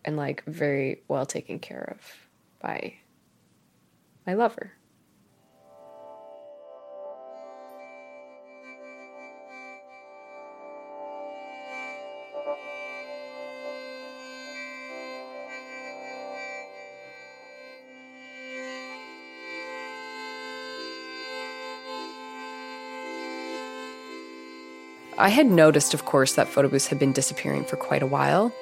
and 0.04 0.16
like 0.16 0.44
very 0.44 1.02
well 1.08 1.26
taken 1.26 1.58
care 1.58 1.96
of 1.96 2.28
by 2.60 2.94
my 4.26 4.34
lover. 4.34 4.72
I 25.16 25.28
had 25.28 25.46
noticed, 25.46 25.94
of 25.94 26.04
course, 26.04 26.34
that 26.34 26.48
photo 26.48 26.68
booths 26.68 26.88
had 26.88 26.98
been 26.98 27.12
disappearing 27.12 27.64
for 27.64 27.76
quite 27.76 28.02
a 28.02 28.06
while, 28.06 28.52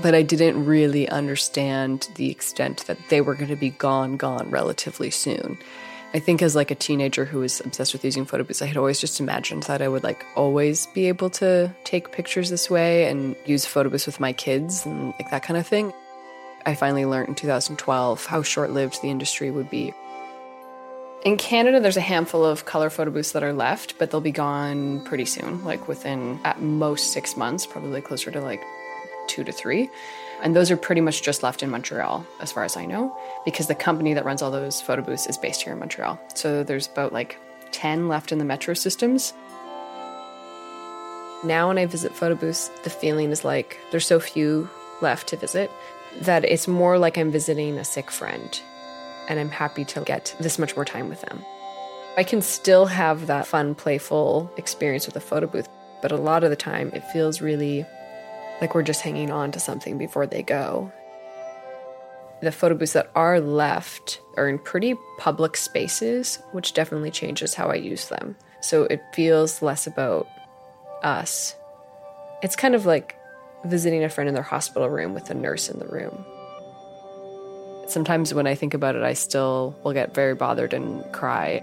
but 0.00 0.14
I 0.14 0.22
didn't 0.22 0.64
really 0.64 1.08
understand 1.08 2.08
the 2.14 2.30
extent 2.30 2.86
that 2.86 2.98
they 3.08 3.20
were 3.20 3.34
going 3.34 3.50
to 3.50 3.56
be 3.56 3.70
gone, 3.70 4.16
gone 4.16 4.48
relatively 4.48 5.10
soon. 5.10 5.58
I 6.14 6.20
think 6.20 6.40
as 6.40 6.54
like 6.54 6.70
a 6.70 6.76
teenager 6.76 7.24
who 7.24 7.40
was 7.40 7.60
obsessed 7.60 7.94
with 7.94 8.04
using 8.04 8.26
photo 8.26 8.44
booths, 8.44 8.62
I 8.62 8.66
had 8.66 8.76
always 8.76 9.00
just 9.00 9.18
imagined 9.18 9.64
that 9.64 9.82
I 9.82 9.88
would 9.88 10.04
like 10.04 10.24
always 10.36 10.86
be 10.88 11.08
able 11.08 11.30
to 11.30 11.74
take 11.84 12.12
pictures 12.12 12.48
this 12.48 12.70
way 12.70 13.08
and 13.08 13.34
use 13.44 13.66
photo 13.66 13.88
booths 13.88 14.06
with 14.06 14.20
my 14.20 14.32
kids 14.32 14.86
and 14.86 15.14
like 15.18 15.30
that 15.30 15.42
kind 15.42 15.58
of 15.58 15.66
thing. 15.66 15.92
I 16.64 16.74
finally 16.76 17.06
learned 17.06 17.30
in 17.30 17.34
2012 17.34 18.26
how 18.26 18.42
short-lived 18.42 19.02
the 19.02 19.10
industry 19.10 19.50
would 19.50 19.68
be. 19.68 19.92
In 21.24 21.36
Canada, 21.36 21.78
there's 21.78 21.96
a 21.96 22.00
handful 22.00 22.44
of 22.44 22.64
color 22.64 22.90
photo 22.90 23.12
booths 23.12 23.30
that 23.30 23.44
are 23.44 23.52
left, 23.52 23.96
but 23.96 24.10
they'll 24.10 24.20
be 24.20 24.32
gone 24.32 25.04
pretty 25.04 25.24
soon, 25.24 25.64
like 25.64 25.86
within 25.86 26.40
at 26.42 26.60
most 26.60 27.12
six 27.12 27.36
months, 27.36 27.64
probably 27.64 28.00
closer 28.00 28.32
to 28.32 28.40
like 28.40 28.60
two 29.28 29.44
to 29.44 29.52
three. 29.52 29.88
And 30.42 30.56
those 30.56 30.68
are 30.72 30.76
pretty 30.76 31.00
much 31.00 31.22
just 31.22 31.44
left 31.44 31.62
in 31.62 31.70
Montreal, 31.70 32.26
as 32.40 32.50
far 32.50 32.64
as 32.64 32.76
I 32.76 32.86
know, 32.86 33.16
because 33.44 33.68
the 33.68 33.74
company 33.76 34.14
that 34.14 34.24
runs 34.24 34.42
all 34.42 34.50
those 34.50 34.80
photo 34.80 35.00
booths 35.00 35.28
is 35.28 35.38
based 35.38 35.62
here 35.62 35.72
in 35.72 35.78
Montreal. 35.78 36.18
So 36.34 36.64
there's 36.64 36.88
about 36.88 37.12
like 37.12 37.38
10 37.70 38.08
left 38.08 38.32
in 38.32 38.38
the 38.38 38.44
metro 38.44 38.74
systems. 38.74 39.32
Now, 41.44 41.68
when 41.68 41.78
I 41.78 41.86
visit 41.86 42.16
photo 42.16 42.34
booths, 42.34 42.68
the 42.82 42.90
feeling 42.90 43.30
is 43.30 43.44
like 43.44 43.78
there's 43.92 44.06
so 44.08 44.18
few 44.18 44.68
left 45.00 45.28
to 45.28 45.36
visit 45.36 45.70
that 46.22 46.44
it's 46.44 46.66
more 46.66 46.98
like 46.98 47.16
I'm 47.16 47.30
visiting 47.30 47.78
a 47.78 47.84
sick 47.84 48.10
friend 48.10 48.60
and 49.32 49.40
I'm 49.40 49.50
happy 49.50 49.86
to 49.86 50.02
get 50.02 50.36
this 50.38 50.58
much 50.58 50.76
more 50.76 50.84
time 50.84 51.08
with 51.08 51.22
them. 51.22 51.42
I 52.18 52.22
can 52.22 52.42
still 52.42 52.84
have 52.84 53.26
that 53.28 53.46
fun, 53.46 53.74
playful 53.74 54.52
experience 54.58 55.06
with 55.06 55.16
a 55.16 55.20
photo 55.20 55.46
booth, 55.46 55.68
but 56.02 56.12
a 56.12 56.16
lot 56.16 56.44
of 56.44 56.50
the 56.50 56.56
time 56.56 56.90
it 56.92 57.02
feels 57.06 57.40
really 57.40 57.86
like 58.60 58.74
we're 58.74 58.82
just 58.82 59.00
hanging 59.00 59.30
on 59.30 59.50
to 59.52 59.58
something 59.58 59.96
before 59.96 60.26
they 60.26 60.42
go. 60.42 60.92
The 62.42 62.52
photo 62.52 62.74
booths 62.74 62.92
that 62.92 63.10
are 63.14 63.40
left 63.40 64.20
are 64.36 64.48
in 64.48 64.58
pretty 64.58 64.96
public 65.16 65.56
spaces, 65.56 66.38
which 66.52 66.74
definitely 66.74 67.10
changes 67.10 67.54
how 67.54 67.68
I 67.68 67.76
use 67.76 68.08
them. 68.08 68.36
So 68.60 68.84
it 68.84 69.00
feels 69.14 69.62
less 69.62 69.86
about 69.86 70.28
us. 71.02 71.56
It's 72.42 72.56
kind 72.56 72.74
of 72.74 72.84
like 72.84 73.16
visiting 73.64 74.04
a 74.04 74.10
friend 74.10 74.28
in 74.28 74.34
their 74.34 74.42
hospital 74.42 74.90
room 74.90 75.14
with 75.14 75.30
a 75.30 75.34
nurse 75.34 75.70
in 75.70 75.78
the 75.78 75.86
room. 75.86 76.26
Sometimes 77.92 78.32
when 78.32 78.46
I 78.46 78.54
think 78.54 78.72
about 78.72 78.96
it, 78.96 79.02
I 79.02 79.12
still 79.12 79.76
will 79.84 79.92
get 79.92 80.14
very 80.14 80.34
bothered 80.34 80.72
and 80.72 81.04
cry. 81.12 81.62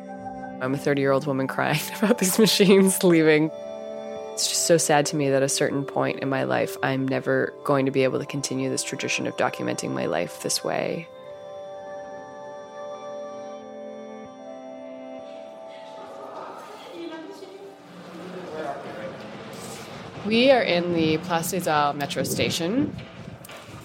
I'm 0.61 0.75
a 0.75 0.77
30 0.77 1.01
year 1.01 1.11
old 1.11 1.25
woman 1.25 1.47
crying 1.47 1.79
about 1.97 2.19
these 2.19 2.37
machines 2.37 3.03
leaving. 3.03 3.49
It's 4.33 4.47
just 4.47 4.67
so 4.67 4.77
sad 4.77 5.07
to 5.07 5.15
me 5.15 5.29
that 5.29 5.37
at 5.37 5.43
a 5.43 5.49
certain 5.49 5.83
point 5.83 6.19
in 6.19 6.29
my 6.29 6.43
life, 6.43 6.77
I'm 6.83 7.07
never 7.07 7.51
going 7.63 7.87
to 7.87 7.91
be 7.91 8.03
able 8.03 8.19
to 8.19 8.27
continue 8.27 8.69
this 8.69 8.83
tradition 8.83 9.25
of 9.25 9.35
documenting 9.37 9.89
my 9.89 10.05
life 10.05 10.43
this 10.43 10.63
way. 10.63 11.07
We 20.27 20.51
are 20.51 20.61
in 20.61 20.93
the 20.93 21.17
Place 21.17 21.51
des 21.51 21.67
Arts 21.67 21.97
metro 21.97 22.21
station 22.21 22.95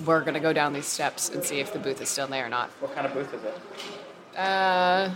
we're 0.07 0.21
going 0.21 0.35
to 0.35 0.41
go 0.41 0.53
down 0.53 0.73
these 0.73 0.87
steps 0.87 1.29
and 1.29 1.45
see 1.45 1.61
if 1.61 1.73
the 1.73 1.79
booth 1.79 2.01
is 2.01 2.09
still 2.09 2.27
there 2.27 2.47
or 2.47 2.49
not. 2.49 2.71
What 2.81 2.95
kind 2.95 3.07
of 3.07 3.15
booth 3.15 3.33
is 3.33 3.43
it? 3.43 3.55
Uh, 4.37 5.11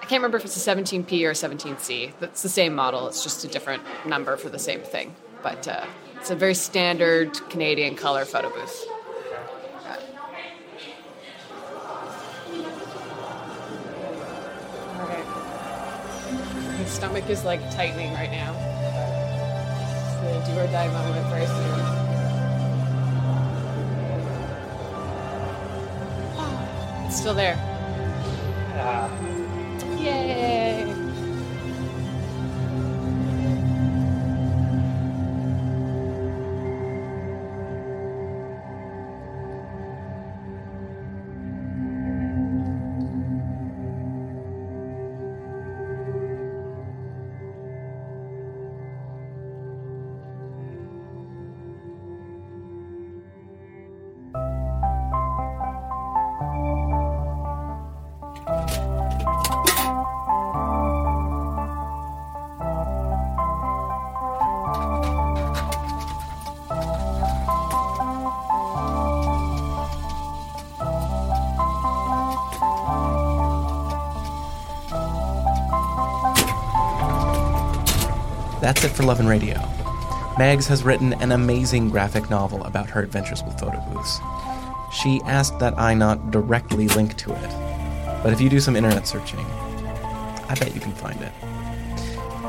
I 0.00 0.06
can't 0.06 0.22
remember 0.22 0.38
if 0.38 0.44
it's 0.44 0.56
a 0.56 0.70
17P 0.70 1.24
or 1.26 1.30
a 1.30 1.34
17C. 1.34 2.12
It's 2.20 2.42
the 2.42 2.48
same 2.48 2.74
model, 2.74 3.08
it's 3.08 3.22
just 3.22 3.44
a 3.44 3.48
different 3.48 3.82
number 4.06 4.36
for 4.36 4.48
the 4.48 4.58
same 4.58 4.80
thing. 4.80 5.14
But 5.42 5.68
uh, 5.68 5.86
it's 6.16 6.30
a 6.30 6.36
very 6.36 6.54
standard 6.54 7.34
Canadian 7.50 7.94
color 7.94 8.24
photo 8.24 8.50
booth. 8.50 8.86
My 16.78 16.84
stomach 16.84 17.28
is 17.28 17.44
like 17.44 17.60
tightening 17.70 18.12
right 18.14 18.30
now. 18.30 18.54
It's 20.38 20.48
a 20.48 20.52
do 20.52 20.58
or 20.58 20.66
die 20.68 20.88
moment 20.88 21.26
very 21.26 21.46
soon. 21.46 21.97
It's 27.08 27.16
still 27.16 27.32
there. 27.32 27.56
Uh, 28.76 29.08
Yay! 29.98 30.37
That's 78.68 78.84
it 78.84 78.90
for 78.90 79.02
Love 79.02 79.18
and 79.18 79.30
Radio. 79.30 79.54
Meags 80.36 80.66
has 80.68 80.84
written 80.84 81.14
an 81.22 81.32
amazing 81.32 81.88
graphic 81.88 82.28
novel 82.28 82.62
about 82.64 82.90
her 82.90 83.00
adventures 83.00 83.42
with 83.42 83.58
photo 83.58 83.80
booths. 83.88 84.20
She 84.92 85.22
asked 85.24 85.58
that 85.60 85.78
I 85.78 85.94
not 85.94 86.30
directly 86.30 86.86
link 86.88 87.16
to 87.16 87.32
it, 87.32 88.20
but 88.22 88.34
if 88.34 88.42
you 88.42 88.50
do 88.50 88.60
some 88.60 88.76
internet 88.76 89.08
searching, 89.08 89.40
I 89.40 90.54
bet 90.60 90.74
you 90.74 90.82
can 90.82 90.92
find 90.92 91.18
it. 91.22 91.32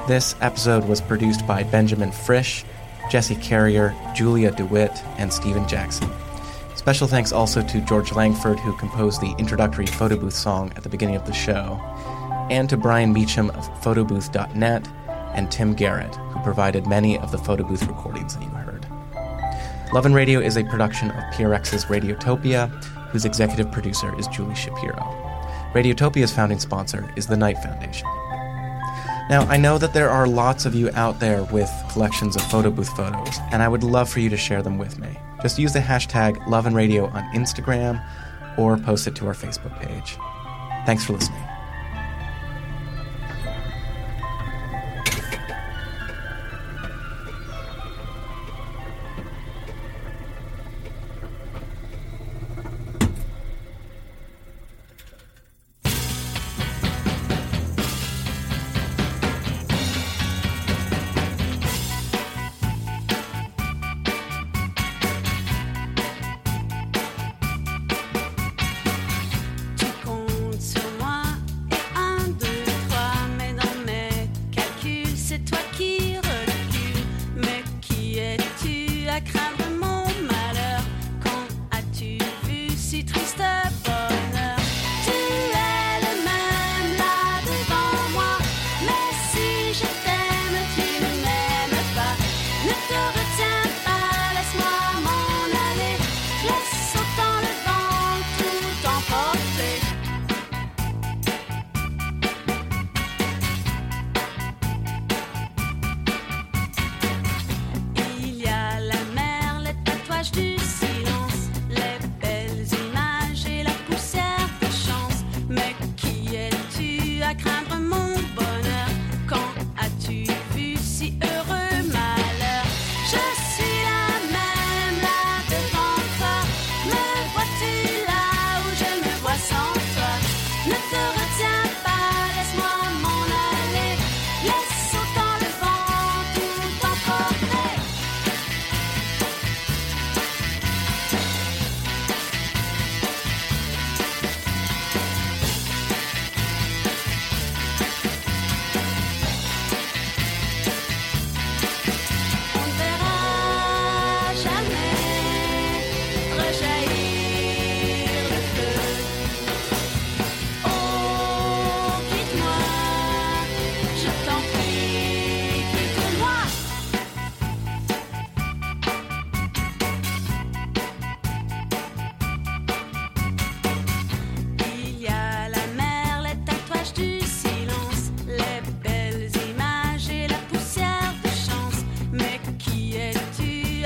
This 0.09 0.35
episode 0.41 0.89
was 0.89 0.99
produced 0.99 1.47
by 1.47 1.63
Benjamin 1.63 2.11
Frisch, 2.11 2.65
Jesse 3.09 3.37
Carrier, 3.37 3.95
Julia 4.13 4.51
DeWitt, 4.51 5.01
and 5.17 5.31
Stephen 5.31 5.65
Jackson. 5.69 6.09
Special 6.75 7.07
thanks 7.07 7.31
also 7.31 7.65
to 7.65 7.79
George 7.79 8.11
Langford, 8.11 8.59
who 8.59 8.75
composed 8.75 9.21
the 9.21 9.33
introductory 9.37 9.85
photo 9.85 10.17
booth 10.17 10.33
song 10.33 10.73
at 10.75 10.83
the 10.83 10.89
beginning 10.89 11.15
of 11.15 11.25
the 11.25 11.31
show, 11.31 11.79
and 12.51 12.69
to 12.69 12.75
Brian 12.75 13.13
Meacham 13.13 13.51
of 13.51 13.69
photobooth.net 13.81 14.85
and 15.33 15.51
Tim 15.51 15.73
Garrett, 15.73 16.15
who 16.15 16.39
provided 16.41 16.87
many 16.87 17.17
of 17.19 17.31
the 17.31 17.37
photo 17.37 17.63
booth 17.63 17.85
recordings 17.87 18.35
that 18.35 18.43
you 18.43 18.49
heard. 18.49 18.85
Love 19.93 20.05
and 20.05 20.13
Radio 20.13 20.39
is 20.39 20.57
a 20.57 20.63
production 20.65 21.09
of 21.11 21.23
PRX's 21.33 21.85
Radiotopia, 21.85 22.69
whose 23.09 23.25
executive 23.25 23.71
producer 23.71 24.17
is 24.19 24.27
Julie 24.27 24.55
Shapiro. 24.55 24.97
Radiotopia's 25.73 26.31
founding 26.31 26.59
sponsor 26.59 27.11
is 27.15 27.27
the 27.27 27.37
Knight 27.37 27.57
Foundation. 27.57 28.07
Now, 29.29 29.45
I 29.47 29.57
know 29.57 29.77
that 29.77 29.93
there 29.93 30.09
are 30.09 30.27
lots 30.27 30.65
of 30.65 30.73
you 30.73 30.89
out 30.93 31.19
there 31.19 31.43
with 31.45 31.71
collections 31.91 32.35
of 32.35 32.41
photo 32.43 32.71
booth 32.71 32.89
photos, 32.95 33.37
and 33.51 33.61
I 33.61 33.67
would 33.67 33.83
love 33.83 34.09
for 34.09 34.19
you 34.19 34.29
to 34.29 34.37
share 34.37 34.63
them 34.63 34.77
with 34.77 34.97
me. 34.97 35.09
Just 35.41 35.59
use 35.59 35.73
the 35.73 35.79
hashtag 35.79 36.47
Love 36.47 36.65
and 36.65 36.75
Radio 36.75 37.07
on 37.07 37.23
Instagram 37.33 38.03
or 38.57 38.77
post 38.77 39.07
it 39.07 39.15
to 39.17 39.27
our 39.27 39.33
Facebook 39.33 39.79
page. 39.79 40.17
Thanks 40.85 41.05
for 41.05 41.13
listening. 41.13 41.48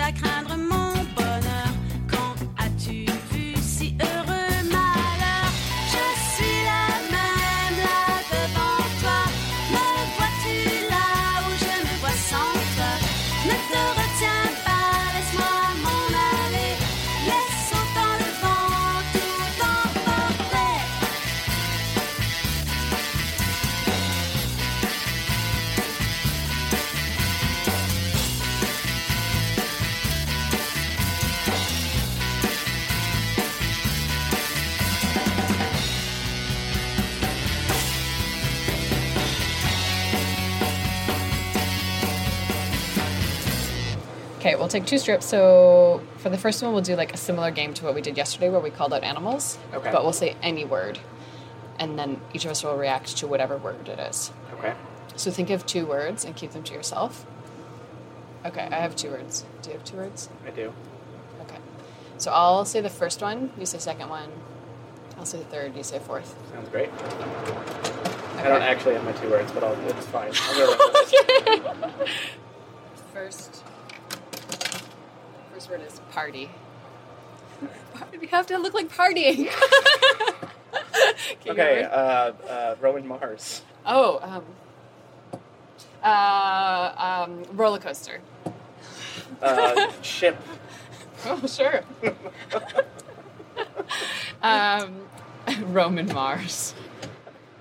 Okay, 0.05 0.82
we'll 44.73 44.81
take 44.81 44.89
two 44.89 44.97
strips. 44.97 45.25
So 45.25 46.01
for 46.17 46.29
the 46.29 46.37
first 46.37 46.61
one, 46.61 46.73
we'll 46.73 46.81
do 46.81 46.95
like 46.95 47.13
a 47.13 47.17
similar 47.17 47.51
game 47.51 47.73
to 47.75 47.85
what 47.85 47.95
we 47.95 48.01
did 48.01 48.17
yesterday, 48.17 48.49
where 48.49 48.59
we 48.59 48.69
called 48.69 48.93
out 48.93 49.03
animals. 49.03 49.57
Okay. 49.73 49.91
But 49.91 50.03
we'll 50.03 50.13
say 50.13 50.35
any 50.41 50.65
word, 50.65 50.99
and 51.79 51.97
then 51.97 52.19
each 52.33 52.45
of 52.45 52.51
us 52.51 52.63
will 52.63 52.77
react 52.77 53.17
to 53.17 53.27
whatever 53.27 53.57
word 53.57 53.87
it 53.87 53.99
is. 53.99 54.31
Okay. 54.57 54.73
So 55.15 55.31
think 55.31 55.49
of 55.49 55.65
two 55.65 55.85
words 55.85 56.25
and 56.25 56.35
keep 56.35 56.51
them 56.51 56.63
to 56.63 56.73
yourself. 56.73 57.25
Okay, 58.45 58.67
I 58.71 58.75
have 58.75 58.95
two 58.95 59.09
words. 59.09 59.45
Do 59.61 59.69
you 59.69 59.77
have 59.77 59.85
two 59.85 59.97
words? 59.97 60.29
I 60.45 60.49
do. 60.49 60.73
Okay. 61.41 61.57
So 62.17 62.31
I'll 62.31 62.65
say 62.65 62.81
the 62.81 62.89
first 62.89 63.21
one. 63.21 63.51
You 63.57 63.65
say 63.65 63.77
second 63.77 64.09
one. 64.09 64.29
I'll 65.17 65.25
say 65.25 65.37
the 65.37 65.45
third. 65.45 65.77
You 65.77 65.83
say 65.83 65.99
fourth. 65.99 66.35
Sounds 66.51 66.67
great. 66.69 66.89
Okay. 66.89 68.39
I 68.39 68.49
don't 68.49 68.63
actually 68.63 68.95
have 68.95 69.05
my 69.05 69.13
two 69.13 69.29
words, 69.29 69.51
but 69.53 69.63
I'll, 69.63 69.79
it's 69.87 70.07
fine. 70.07 70.31
I'll 70.35 70.57
go 70.57 70.91
with 70.93 71.13
it. 71.13 72.09
First. 73.13 73.63
First 75.63 75.71
word 75.71 75.87
is 75.87 76.01
party. 76.11 76.49
You 78.21 78.27
have 78.29 78.47
to 78.47 78.57
look 78.57 78.73
like 78.73 78.89
partying. 78.89 79.47
okay, 81.47 81.83
uh, 81.83 81.89
uh, 81.89 82.75
Roman 82.81 83.07
Mars. 83.07 83.61
Oh, 83.85 84.19
um, 84.21 84.43
uh, 86.03 87.25
um, 87.25 87.43
roller 87.55 87.79
coaster. 87.79 88.19
Uh, 89.41 89.89
ship. 90.01 90.37
Oh, 91.25 91.47
sure. 91.47 91.83
um, 94.41 95.07
Roman 95.67 96.07
Mars. 96.07 96.73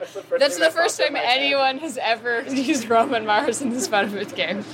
That's 0.01 0.15
the 0.15 0.23
first, 0.23 0.41
That's 0.41 0.59
the 0.59 0.71
first 0.71 1.01
time 1.01 1.15
anyone 1.15 1.79
has 1.79 1.99
ever 1.99 2.43
used 2.43 2.89
Roman 2.89 3.27
Mars 3.27 3.63
in 3.63 3.71
this 3.71 3.87
fun 3.87 4.13
game. 4.35 4.65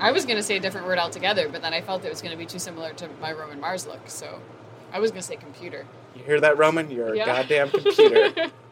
I 0.00 0.12
was 0.12 0.24
going 0.24 0.36
to 0.36 0.42
say 0.42 0.56
a 0.56 0.60
different 0.60 0.86
word 0.86 0.98
altogether, 0.98 1.48
but 1.48 1.62
then 1.62 1.74
I 1.74 1.80
felt 1.80 2.04
it 2.04 2.10
was 2.10 2.22
going 2.22 2.32
to 2.32 2.38
be 2.38 2.46
too 2.46 2.58
similar 2.58 2.92
to 2.94 3.08
my 3.20 3.32
Roman 3.32 3.60
Mars 3.60 3.86
look, 3.86 4.08
so 4.08 4.40
I 4.92 5.00
was 5.00 5.10
going 5.10 5.20
to 5.20 5.26
say 5.26 5.36
computer. 5.36 5.86
You 6.14 6.22
hear 6.24 6.40
that, 6.40 6.56
Roman? 6.58 6.90
You're 6.90 7.14
a 7.14 7.16
goddamn 7.16 7.70
computer. 7.70 8.50